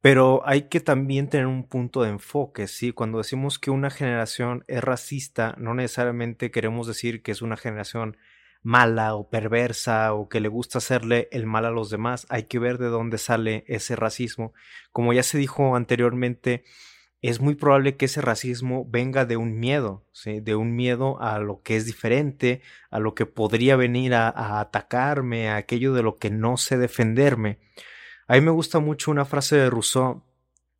pero 0.00 0.42
hay 0.46 0.68
que 0.68 0.81
también 0.81 1.29
tener 1.29 1.46
un 1.46 1.66
punto 1.66 2.03
de 2.03 2.11
enfoque, 2.11 2.68
¿sí? 2.68 2.92
Cuando 2.92 3.18
decimos 3.18 3.59
que 3.59 3.70
una 3.70 3.90
generación 3.90 4.64
es 4.68 4.83
racista, 4.83 5.55
no 5.59 5.74
necesariamente 5.74 6.50
queremos 6.50 6.87
decir 6.87 7.22
que 7.22 7.33
es 7.33 7.42
una 7.42 7.57
generación 7.57 8.16
mala 8.62 9.14
o 9.14 9.31
perversa 9.31 10.12
o 10.14 10.29
que 10.29 10.40
le 10.40 10.49
gusta 10.49 10.79
hacerle 10.79 11.29
el 11.33 11.46
mal 11.46 11.64
a 11.64 11.70
los 11.70 11.90
demás. 11.90 12.27
Hay 12.29 12.44
que 12.44 12.59
ver 12.59 12.79
de 12.79 12.88
dónde 12.88 13.18
sale 13.18 13.64
ese 13.66 13.96
racismo. 13.96 14.53
Como 14.92 15.12
ya 15.12 15.23
se 15.23 15.38
dijo 15.38 15.77
anteriormente, 15.77 16.64
es 17.23 17.40
muy 17.40 17.55
probable 17.55 17.96
que 17.96 18.07
ese 18.07 18.23
racismo 18.23 18.87
venga 18.88 19.25
de 19.27 19.37
un 19.37 19.59
miedo, 19.59 20.07
de 20.25 20.55
un 20.55 20.75
miedo 20.75 21.20
a 21.20 21.38
lo 21.38 21.62
que 21.62 21.77
es 21.77 21.85
diferente, 21.85 22.62
a 22.90 22.99
lo 22.99 23.14
que 23.14 23.27
podría 23.27 23.77
venir 23.77 24.14
a, 24.14 24.29
a, 24.29 24.61
atacarme, 24.61 25.51
a 25.51 25.57
aquello 25.57 25.92
de 25.92 26.03
lo 26.03 26.16
que 26.16 26.31
no 26.31 26.57
sé 26.57 26.79
defenderme. 26.79 27.59
A 28.27 28.35
mí 28.35 28.40
me 28.40 28.51
gusta 28.51 28.79
mucho 28.79 29.11
una 29.11 29.25
frase 29.25 29.57
de 29.57 29.68
Rousseau 29.68 30.23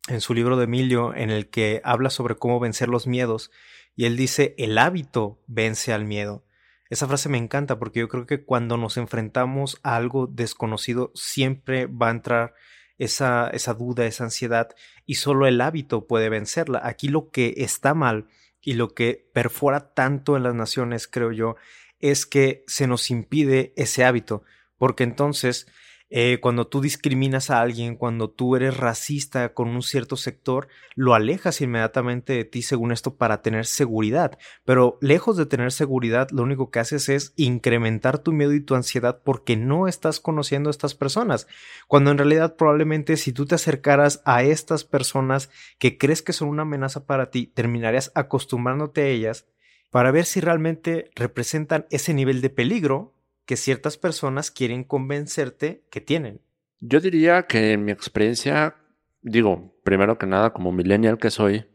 en 0.07 0.21
su 0.21 0.33
libro 0.33 0.57
de 0.57 0.63
Emilio 0.63 1.13
en 1.13 1.29
el 1.29 1.49
que 1.49 1.81
habla 1.83 2.09
sobre 2.09 2.35
cómo 2.35 2.59
vencer 2.59 2.89
los 2.89 3.05
miedos 3.05 3.51
y 3.95 4.05
él 4.05 4.17
dice 4.17 4.55
el 4.57 4.77
hábito 4.77 5.41
vence 5.47 5.93
al 5.93 6.05
miedo. 6.05 6.43
Esa 6.91 7.07
frase 7.07 7.29
me 7.29 7.37
encanta 7.37 7.79
porque 7.79 8.01
yo 8.01 8.09
creo 8.09 8.25
que 8.25 8.43
cuando 8.43 8.75
nos 8.75 8.97
enfrentamos 8.97 9.79
a 9.81 9.95
algo 9.95 10.27
desconocido 10.27 11.13
siempre 11.15 11.85
va 11.85 12.09
a 12.09 12.11
entrar 12.11 12.53
esa, 12.97 13.49
esa 13.49 13.73
duda, 13.73 14.05
esa 14.05 14.25
ansiedad, 14.25 14.75
y 15.05 15.15
solo 15.15 15.47
el 15.47 15.61
hábito 15.61 16.05
puede 16.05 16.27
vencerla. 16.27 16.81
Aquí 16.83 17.07
lo 17.07 17.31
que 17.31 17.53
está 17.59 17.93
mal 17.93 18.27
y 18.59 18.73
lo 18.73 18.93
que 18.93 19.25
perfora 19.33 19.93
tanto 19.93 20.35
en 20.35 20.43
las 20.43 20.53
naciones, 20.53 21.07
creo 21.07 21.31
yo, 21.31 21.55
es 22.01 22.25
que 22.25 22.65
se 22.67 22.87
nos 22.87 23.09
impide 23.09 23.71
ese 23.77 24.03
hábito, 24.03 24.43
porque 24.77 25.05
entonces 25.05 25.67
eh, 26.13 26.39
cuando 26.41 26.67
tú 26.67 26.81
discriminas 26.81 27.49
a 27.49 27.61
alguien, 27.61 27.95
cuando 27.95 28.29
tú 28.29 28.57
eres 28.57 28.75
racista 28.75 29.53
con 29.53 29.69
un 29.69 29.81
cierto 29.81 30.17
sector, 30.17 30.67
lo 30.93 31.13
alejas 31.13 31.61
inmediatamente 31.61 32.33
de 32.33 32.43
ti 32.43 32.63
según 32.63 32.91
esto 32.91 33.15
para 33.15 33.41
tener 33.41 33.65
seguridad. 33.65 34.37
Pero 34.65 34.97
lejos 34.99 35.37
de 35.37 35.45
tener 35.45 35.71
seguridad, 35.71 36.27
lo 36.31 36.43
único 36.43 36.69
que 36.69 36.79
haces 36.79 37.07
es 37.07 37.31
incrementar 37.37 38.19
tu 38.19 38.33
miedo 38.33 38.53
y 38.53 38.59
tu 38.59 38.75
ansiedad 38.75 39.21
porque 39.23 39.55
no 39.55 39.87
estás 39.87 40.19
conociendo 40.19 40.69
a 40.69 40.71
estas 40.71 40.95
personas. 40.95 41.47
Cuando 41.87 42.11
en 42.11 42.17
realidad 42.17 42.57
probablemente 42.57 43.15
si 43.15 43.31
tú 43.31 43.45
te 43.45 43.55
acercaras 43.55 44.21
a 44.25 44.43
estas 44.43 44.83
personas 44.83 45.49
que 45.79 45.97
crees 45.97 46.21
que 46.21 46.33
son 46.33 46.49
una 46.49 46.63
amenaza 46.63 47.05
para 47.05 47.29
ti, 47.29 47.47
terminarías 47.47 48.11
acostumbrándote 48.15 49.03
a 49.03 49.07
ellas 49.07 49.47
para 49.89 50.11
ver 50.11 50.25
si 50.25 50.41
realmente 50.41 51.09
representan 51.15 51.85
ese 51.89 52.13
nivel 52.13 52.41
de 52.41 52.49
peligro 52.49 53.13
que 53.51 53.57
ciertas 53.57 53.97
personas 53.97 54.49
quieren 54.49 54.85
convencerte 54.85 55.85
que 55.91 55.99
tienen. 55.99 56.39
Yo 56.79 57.01
diría 57.01 57.47
que 57.47 57.73
en 57.73 57.83
mi 57.83 57.91
experiencia, 57.91 58.77
digo, 59.21 59.75
primero 59.83 60.17
que 60.17 60.25
nada, 60.25 60.53
como 60.53 60.71
millennial 60.71 61.17
que 61.17 61.31
soy, 61.31 61.65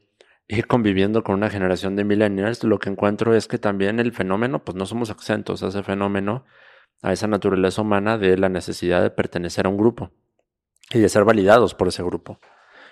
y 0.49 0.63
conviviendo 0.63 1.23
con 1.23 1.35
una 1.35 1.51
generación 1.51 1.95
de 1.95 2.05
millennials, 2.05 2.65
lo 2.65 2.79
que 2.79 2.89
encuentro 2.89 3.35
es 3.35 3.47
que 3.47 3.59
también 3.59 4.01
el 4.01 4.13
fenómeno, 4.13 4.65
pues 4.65 4.75
no 4.75 4.87
somos 4.87 5.11
exentos 5.11 5.63
a 5.63 5.69
ese 5.69 5.83
fenómeno, 5.83 6.47
a 7.03 7.13
esa 7.13 7.27
naturaleza 7.27 7.83
humana 7.83 8.17
de 8.17 8.39
la 8.39 8.49
necesidad 8.49 9.03
de 9.03 9.11
pertenecer 9.11 9.67
a 9.67 9.69
un 9.69 9.77
grupo 9.77 10.13
y 10.95 10.99
de 10.99 11.11
ser 11.11 11.25
validados 11.25 11.75
por 11.75 11.89
ese 11.89 12.03
grupo. 12.03 12.39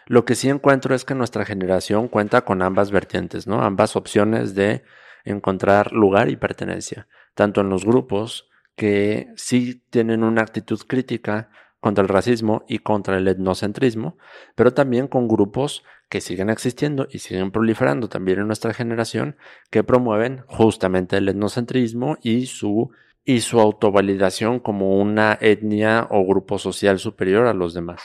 Lo 0.05 0.27
que 0.27 0.35
sí 0.35 0.51
encuentro 0.51 0.95
es 0.95 1.07
que 1.07 1.15
nuestra 1.15 1.47
generación 1.47 2.09
cuenta 2.09 2.43
con 2.43 2.61
ambas 2.61 2.91
vertientes, 2.91 3.47
¿no? 3.47 3.63
Ambas 3.63 3.97
opciones 3.97 4.55
de 4.55 4.85
encontrar 5.25 5.93
lugar 5.93 6.29
y 6.29 6.37
pertenencia, 6.37 7.09
tanto 7.35 7.63
en 7.63 7.71
los 7.71 7.87
grupos 7.87 8.51
que 8.77 9.29
sí 9.37 9.83
tienen 9.91 10.23
una 10.23 10.43
actitud 10.43 10.81
crítica 10.87 11.51
contra 11.81 12.03
el 12.03 12.09
racismo 12.09 12.65
y 12.69 12.79
contra 12.79 13.19
el 13.19 13.29
etnocentrismo, 13.29 14.17
pero 14.55 14.73
también 14.73 15.07
con 15.07 15.29
grupos 15.29 15.85
que 16.09 16.21
siguen 16.21 16.49
existiendo 16.49 17.07
y 17.11 17.19
siguen 17.19 17.51
proliferando 17.51 18.09
también 18.09 18.41
en 18.41 18.47
nuestra 18.47 18.73
generación 18.73 19.37
que 19.71 19.85
promueven 19.85 20.45
justamente 20.47 21.17
el 21.17 21.29
etnocentrismo 21.29 22.17
y 22.23 22.47
su 22.47 22.91
y 23.25 23.41
su 23.41 23.59
autovalidación 23.59 24.61
como 24.61 24.99
una 24.99 25.39
etnia 25.41 26.07
o 26.11 26.27
grupo 26.27 26.59
social 26.59 26.99
superior 26.99 27.47
a 27.47 27.55
los 27.55 27.73
demás. 27.73 28.03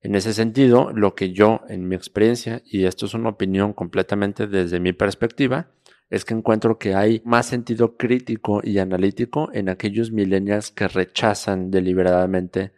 En 0.00 0.14
ese 0.14 0.32
sentido, 0.32 0.92
lo 0.92 1.14
que 1.14 1.32
yo, 1.32 1.62
en 1.68 1.88
mi 1.88 1.96
experiencia, 1.96 2.62
y 2.64 2.84
esto 2.84 3.06
es 3.06 3.14
una 3.14 3.30
opinión 3.30 3.72
completamente 3.72 4.46
desde 4.46 4.80
mi 4.80 4.92
perspectiva, 4.92 5.68
es 6.10 6.24
que 6.24 6.34
encuentro 6.34 6.78
que 6.78 6.94
hay 6.94 7.20
más 7.24 7.46
sentido 7.46 7.96
crítico 7.96 8.60
y 8.62 8.78
analítico 8.78 9.50
en 9.52 9.68
aquellos 9.68 10.12
millennials 10.12 10.70
que 10.70 10.88
rechazan 10.88 11.70
deliberadamente 11.70 12.72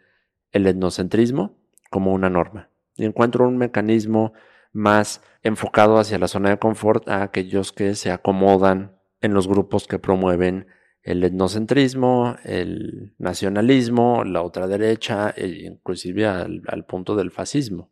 el 0.51 0.65
etnocentrismo 0.65 1.57
como 1.89 2.13
una 2.13 2.29
norma. 2.29 2.69
Y 2.95 3.05
encuentro 3.05 3.47
un 3.47 3.57
mecanismo 3.57 4.33
más 4.71 5.21
enfocado 5.43 5.97
hacia 5.97 6.17
la 6.19 6.27
zona 6.27 6.49
de 6.49 6.59
confort 6.59 7.07
a 7.07 7.23
aquellos 7.23 7.71
que 7.71 7.95
se 7.95 8.11
acomodan 8.11 8.97
en 9.21 9.33
los 9.33 9.47
grupos 9.47 9.87
que 9.87 9.99
promueven 9.99 10.67
el 11.03 11.23
etnocentrismo, 11.23 12.35
el 12.43 13.15
nacionalismo, 13.17 14.23
la 14.23 14.41
otra 14.41 14.67
derecha 14.67 15.29
e 15.29 15.47
inclusive 15.65 16.27
al, 16.27 16.61
al 16.67 16.85
punto 16.85 17.15
del 17.15 17.31
fascismo. 17.31 17.89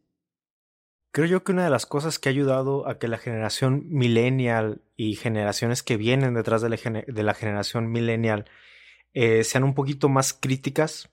Creo 1.12 1.26
yo 1.28 1.44
que 1.44 1.52
una 1.52 1.64
de 1.64 1.70
las 1.70 1.86
cosas 1.86 2.20
que 2.20 2.30
ha 2.30 2.32
ayudado 2.32 2.88
a 2.88 3.00
que 3.00 3.08
la 3.08 3.18
generación 3.18 3.86
millennial 3.90 4.82
y 4.96 5.16
generaciones 5.16 5.84
que 5.84 5.98
vienen 5.98 6.34
detrás 6.34 6.62
de 6.62 6.70
la, 6.70 7.34
generación 7.34 7.92
millennial 7.92 8.46
eh, 9.14 9.44
sean 9.44 9.64
un 9.64 9.74
poquito 9.74 10.10
más 10.10 10.34
críticas 10.34 11.10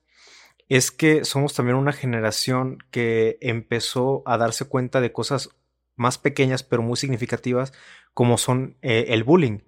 es 0.68 0.90
que 0.90 1.24
somos 1.24 1.54
también 1.54 1.76
una 1.76 1.92
generación 1.92 2.78
que 2.90 3.38
empezó 3.40 4.22
a 4.26 4.38
darse 4.38 4.66
cuenta 4.66 5.00
de 5.00 5.12
cosas 5.12 5.50
más 5.96 6.18
pequeñas 6.18 6.62
pero 6.62 6.82
muy 6.82 6.96
significativas 6.96 7.72
como 8.14 8.38
son 8.38 8.76
eh, 8.82 9.06
el 9.08 9.24
bullying. 9.24 9.60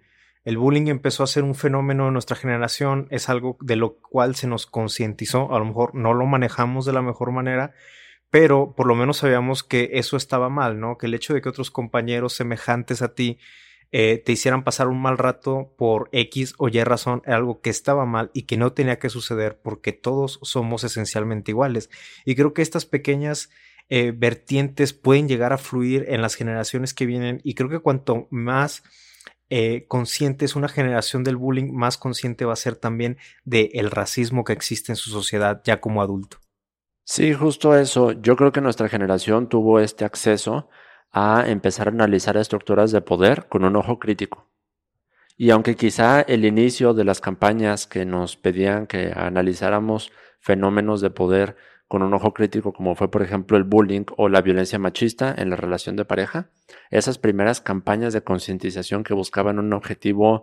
El 0.44 0.58
bullying 0.58 0.86
empezó 0.86 1.24
a 1.24 1.26
ser 1.26 1.42
un 1.42 1.56
fenómeno 1.56 2.06
en 2.06 2.12
nuestra 2.12 2.36
generación, 2.36 3.08
es 3.10 3.28
algo 3.28 3.56
de 3.60 3.74
lo 3.74 3.96
cual 3.96 4.36
se 4.36 4.46
nos 4.46 4.66
concientizó, 4.66 5.52
a 5.52 5.58
lo 5.58 5.64
mejor 5.64 5.94
no 5.94 6.14
lo 6.14 6.24
manejamos 6.24 6.86
de 6.86 6.92
la 6.92 7.02
mejor 7.02 7.32
manera, 7.32 7.74
pero 8.30 8.74
por 8.76 8.86
lo 8.86 8.94
menos 8.94 9.18
sabíamos 9.18 9.62
que 9.62 9.90
eso 9.94 10.16
estaba 10.16 10.48
mal, 10.48 10.80
¿no? 10.80 10.98
Que 10.98 11.06
el 11.06 11.14
hecho 11.14 11.34
de 11.34 11.40
que 11.40 11.48
otros 11.48 11.70
compañeros 11.70 12.34
semejantes 12.34 13.02
a 13.02 13.14
ti 13.14 13.38
eh, 13.92 14.20
te 14.24 14.32
hicieran 14.32 14.64
pasar 14.64 14.88
un 14.88 15.00
mal 15.00 15.16
rato 15.16 15.72
por 15.78 16.08
X 16.12 16.54
o 16.58 16.68
Y 16.68 16.82
razón 16.82 17.22
era 17.24 17.36
algo 17.36 17.60
que 17.60 17.70
estaba 17.70 18.04
mal 18.04 18.30
y 18.34 18.42
que 18.42 18.56
no 18.56 18.72
tenía 18.72 18.98
que 18.98 19.10
suceder 19.10 19.60
porque 19.62 19.92
todos 19.92 20.40
somos 20.42 20.84
esencialmente 20.84 21.52
iguales. 21.52 21.88
Y 22.24 22.34
creo 22.34 22.52
que 22.52 22.62
estas 22.62 22.84
pequeñas 22.84 23.50
eh, 23.88 24.12
vertientes 24.14 24.92
pueden 24.92 25.28
llegar 25.28 25.52
a 25.52 25.58
fluir 25.58 26.06
en 26.08 26.20
las 26.20 26.34
generaciones 26.34 26.94
que 26.94 27.06
vienen 27.06 27.40
y 27.44 27.54
creo 27.54 27.70
que 27.70 27.78
cuanto 27.78 28.26
más 28.30 28.82
eh, 29.48 29.84
consciente 29.86 30.44
es 30.44 30.56
una 30.56 30.68
generación 30.68 31.22
del 31.22 31.36
bullying, 31.36 31.72
más 31.72 31.96
consciente 31.96 32.44
va 32.44 32.54
a 32.54 32.56
ser 32.56 32.74
también 32.74 33.16
del 33.44 33.92
racismo 33.92 34.42
que 34.42 34.52
existe 34.52 34.90
en 34.90 34.96
su 34.96 35.10
sociedad 35.10 35.62
ya 35.64 35.80
como 35.80 36.02
adulto. 36.02 36.38
Sí, 37.08 37.32
justo 37.34 37.76
eso. 37.76 38.10
Yo 38.20 38.34
creo 38.34 38.50
que 38.50 38.60
nuestra 38.60 38.88
generación 38.88 39.48
tuvo 39.48 39.78
este 39.78 40.04
acceso 40.04 40.68
a 41.12 41.44
empezar 41.46 41.86
a 41.86 41.92
analizar 41.92 42.36
estructuras 42.36 42.90
de 42.90 43.00
poder 43.00 43.46
con 43.48 43.64
un 43.64 43.76
ojo 43.76 44.00
crítico. 44.00 44.50
Y 45.36 45.50
aunque 45.50 45.76
quizá 45.76 46.20
el 46.22 46.44
inicio 46.44 46.94
de 46.94 47.04
las 47.04 47.20
campañas 47.20 47.86
que 47.86 48.04
nos 48.04 48.36
pedían 48.36 48.88
que 48.88 49.12
analizáramos 49.14 50.10
fenómenos 50.40 51.00
de 51.00 51.10
poder 51.10 51.56
con 51.86 52.02
un 52.02 52.12
ojo 52.12 52.34
crítico 52.34 52.72
como 52.72 52.96
fue 52.96 53.08
por 53.08 53.22
ejemplo 53.22 53.56
el 53.56 53.62
bullying 53.62 54.06
o 54.16 54.28
la 54.28 54.42
violencia 54.42 54.80
machista 54.80 55.32
en 55.38 55.50
la 55.50 55.56
relación 55.56 55.94
de 55.94 56.04
pareja, 56.04 56.50
esas 56.90 57.18
primeras 57.18 57.60
campañas 57.60 58.14
de 58.14 58.24
concientización 58.24 59.04
que 59.04 59.14
buscaban 59.14 59.60
un 59.60 59.72
objetivo 59.72 60.42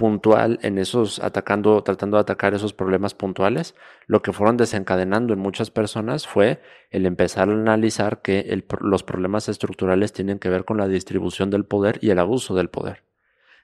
puntual 0.00 0.58
en 0.62 0.78
esos 0.78 1.18
atacando, 1.18 1.82
tratando 1.82 2.16
de 2.16 2.22
atacar 2.22 2.54
esos 2.54 2.72
problemas 2.72 3.12
puntuales, 3.12 3.74
lo 4.06 4.22
que 4.22 4.32
fueron 4.32 4.56
desencadenando 4.56 5.34
en 5.34 5.40
muchas 5.40 5.70
personas 5.70 6.26
fue 6.26 6.62
el 6.88 7.04
empezar 7.04 7.50
a 7.50 7.52
analizar 7.52 8.22
que 8.22 8.64
los 8.80 9.02
problemas 9.02 9.50
estructurales 9.50 10.14
tienen 10.14 10.38
que 10.38 10.48
ver 10.48 10.64
con 10.64 10.78
la 10.78 10.88
distribución 10.88 11.50
del 11.50 11.66
poder 11.66 11.98
y 12.00 12.08
el 12.08 12.18
abuso 12.18 12.54
del 12.54 12.70
poder. 12.70 13.04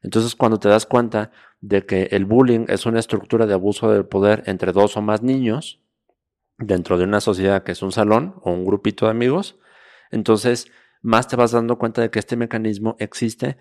Entonces, 0.02 0.36
cuando 0.36 0.58
te 0.58 0.68
das 0.68 0.84
cuenta 0.84 1.30
de 1.62 1.86
que 1.86 2.08
el 2.10 2.26
bullying 2.26 2.66
es 2.68 2.84
una 2.84 2.98
estructura 2.98 3.46
de 3.46 3.54
abuso 3.54 3.90
del 3.90 4.04
poder 4.04 4.42
entre 4.44 4.72
dos 4.72 4.98
o 4.98 5.00
más 5.00 5.22
niños, 5.22 5.80
dentro 6.58 6.98
de 6.98 7.04
una 7.04 7.22
sociedad 7.22 7.62
que 7.62 7.72
es 7.72 7.80
un 7.80 7.92
salón 7.92 8.34
o 8.42 8.52
un 8.52 8.66
grupito 8.66 9.06
de 9.06 9.12
amigos, 9.12 9.58
entonces 10.10 10.70
más 11.00 11.28
te 11.28 11.36
vas 11.36 11.52
dando 11.52 11.78
cuenta 11.78 12.02
de 12.02 12.10
que 12.10 12.18
este 12.18 12.36
mecanismo 12.36 12.94
existe 12.98 13.56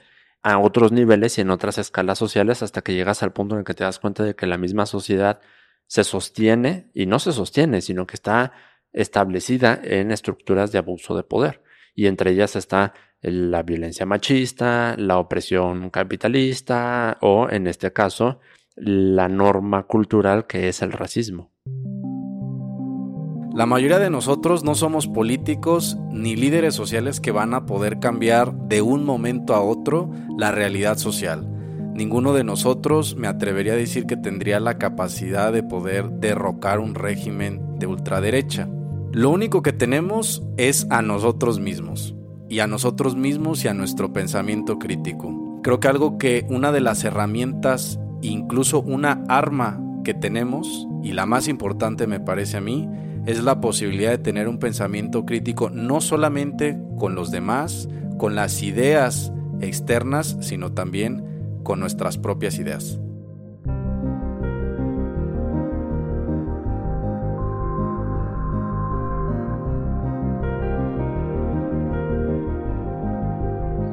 a 0.46 0.60
otros 0.60 0.92
niveles 0.92 1.40
y 1.40 1.42
en 1.42 1.50
otras 1.50 1.80
escalas 1.80 2.20
sociales 2.20 2.62
hasta 2.62 2.84
que 2.84 2.94
llegas 2.94 3.24
al 3.24 3.34
punto 3.34 3.56
en 3.56 3.60
el 3.60 3.66
que 3.66 3.74
te 3.74 3.84
das 3.84 3.98
cuenta 3.98 4.24
de 4.24 4.36
que 4.36 4.46
la 4.46 4.60
misma 4.60 4.86
sociedad 4.86 5.42
se 5.88 6.04
sostiene 6.04 6.92
y 6.94 7.08
no 7.08 7.18
se 7.18 7.32
sostiene, 7.32 7.82
sino 7.82 8.06
que 8.06 8.14
está 8.14 8.52
establecida 8.94 9.82
en 9.84 10.12
estructuras 10.12 10.72
de 10.72 10.78
abuso 10.78 11.18
de 11.18 11.24
poder. 11.24 11.64
Y 11.96 12.06
entre 12.06 12.30
ellas 12.30 12.56
está 12.56 12.94
la 13.22 13.64
violencia 13.64 14.06
machista, 14.06 14.96
la 15.00 15.18
opresión 15.18 15.90
capitalista 15.90 17.18
o, 17.22 17.50
en 17.50 17.66
este 17.66 17.92
caso, 17.92 18.40
la 18.76 19.28
norma 19.28 19.88
cultural 19.88 20.46
que 20.46 20.70
es 20.70 20.84
el 20.84 20.92
racismo. 20.92 21.52
La 23.56 23.66
mayoría 23.66 24.00
de 24.00 24.10
nosotros 24.10 24.66
no 24.66 24.76
somos 24.76 25.08
políticos 25.08 25.98
ni 26.12 26.36
líderes 26.36 26.76
sociales 26.76 27.22
que 27.22 27.32
van 27.32 27.54
a 27.54 27.66
poder 27.66 28.02
cambiar 28.02 28.54
de 28.54 28.82
un 28.82 29.06
momento 29.06 29.56
a 29.56 29.62
otro 29.62 30.12
la 30.38 30.52
realidad 30.52 30.98
social. 30.98 31.50
Ninguno 31.94 32.34
de 32.34 32.44
nosotros 32.44 33.16
me 33.16 33.30
atrevería 33.30 33.72
a 33.72 33.78
decir 33.78 34.08
que 34.08 34.18
tendría 34.18 34.60
la 34.60 34.78
capacidad 34.78 35.54
de 35.54 35.64
poder 35.64 36.10
derrocar 36.10 36.82
un 36.82 36.96
régimen 36.96 37.80
de 37.80 37.88
ultraderecha. 37.88 38.68
Lo 39.14 39.30
único 39.30 39.62
que 39.62 39.72
tenemos 39.72 40.44
es 40.58 40.86
a 40.90 41.02
nosotros 41.02 41.58
mismos, 41.62 42.14
y 42.50 42.60
a 42.60 42.68
nosotros 42.68 43.16
mismos 43.16 43.64
y 43.64 43.70
a 43.70 43.74
nuestro 43.74 44.12
pensamiento 44.12 44.80
crítico. 44.80 45.62
Creo 45.64 45.80
que 45.80 45.88
algo 45.88 46.18
que 46.18 46.46
una 46.50 46.74
de 46.74 46.82
las 46.82 47.06
herramientas, 47.06 48.02
incluso 48.22 48.82
una 48.82 49.24
arma 49.30 49.82
que 50.04 50.14
tenemos, 50.14 50.90
y 51.04 51.14
la 51.14 51.26
más 51.26 51.48
importante 51.48 52.06
me 52.06 52.20
parece 52.20 52.58
a 52.58 52.62
mí, 52.62 52.90
es 53.26 53.44
la 53.44 53.60
posibilidad 53.60 54.12
de 54.12 54.18
tener 54.20 54.48
un 54.48 54.60
pensamiento 54.60 55.26
crítico 55.26 55.70
no 55.70 56.02
solamente 56.02 56.78
con 56.98 57.16
los 57.16 57.32
demás, 57.32 57.90
con 58.18 58.36
las 58.36 58.62
ideas 58.62 59.32
externas, 59.62 60.38
sino 60.42 60.74
también 60.74 61.60
con 61.64 61.80
nuestras 61.80 62.18
propias 62.18 62.60
ideas. 62.60 63.00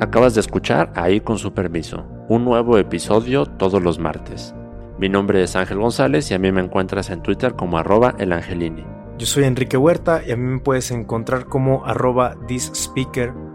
Acabas 0.00 0.34
de 0.34 0.40
escuchar 0.40 0.92
Ahí 0.94 1.20
con 1.20 1.38
su 1.38 1.54
permiso, 1.54 2.04
un 2.28 2.44
nuevo 2.44 2.76
episodio 2.76 3.46
todos 3.46 3.80
los 3.80 3.98
martes. 3.98 4.54
Mi 4.98 5.08
nombre 5.08 5.42
es 5.42 5.56
Ángel 5.56 5.78
González 5.78 6.30
y 6.30 6.34
a 6.34 6.38
mí 6.38 6.52
me 6.52 6.60
encuentras 6.60 7.08
en 7.08 7.22
Twitter 7.22 7.54
como 7.54 7.78
arroba 7.78 8.14
elangelini. 8.18 8.84
Yo 9.22 9.26
soy 9.26 9.44
Enrique 9.44 9.76
Huerta 9.76 10.20
y 10.26 10.32
a 10.32 10.36
mí 10.36 10.42
me 10.42 10.58
puedes 10.58 10.90
encontrar 10.90 11.46
como 11.46 11.86
arroba 11.86 12.34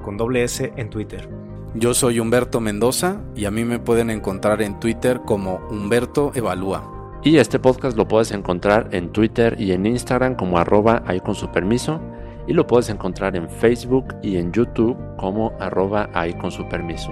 con 0.01 0.15
doble 0.15 0.45
S 0.45 0.71
en 0.77 0.89
Twitter. 0.89 1.27
Yo 1.75 1.93
soy 1.93 2.21
Humberto 2.21 2.61
Mendoza 2.61 3.19
y 3.35 3.43
a 3.43 3.51
mí 3.51 3.65
me 3.65 3.77
pueden 3.77 4.09
encontrar 4.09 4.61
en 4.61 4.79
Twitter 4.79 5.19
como 5.25 5.59
Humberto 5.69 6.31
Evalúa. 6.35 7.19
Y 7.21 7.35
este 7.35 7.59
podcast 7.59 7.97
lo 7.97 8.07
puedes 8.07 8.31
encontrar 8.31 8.87
en 8.93 9.11
Twitter 9.11 9.57
y 9.59 9.73
en 9.73 9.85
Instagram 9.85 10.35
como 10.35 10.57
arroba 10.57 11.03
ahí 11.05 11.19
con 11.19 11.35
su 11.35 11.51
permiso. 11.51 11.99
Y 12.47 12.53
lo 12.53 12.65
puedes 12.65 12.87
encontrar 12.87 13.35
en 13.35 13.49
Facebook 13.49 14.15
y 14.23 14.37
en 14.37 14.53
YouTube 14.53 14.95
como 15.17 15.51
arroba 15.59 16.09
ahí 16.13 16.33
con 16.35 16.49
su 16.49 16.65
permiso. 16.69 17.11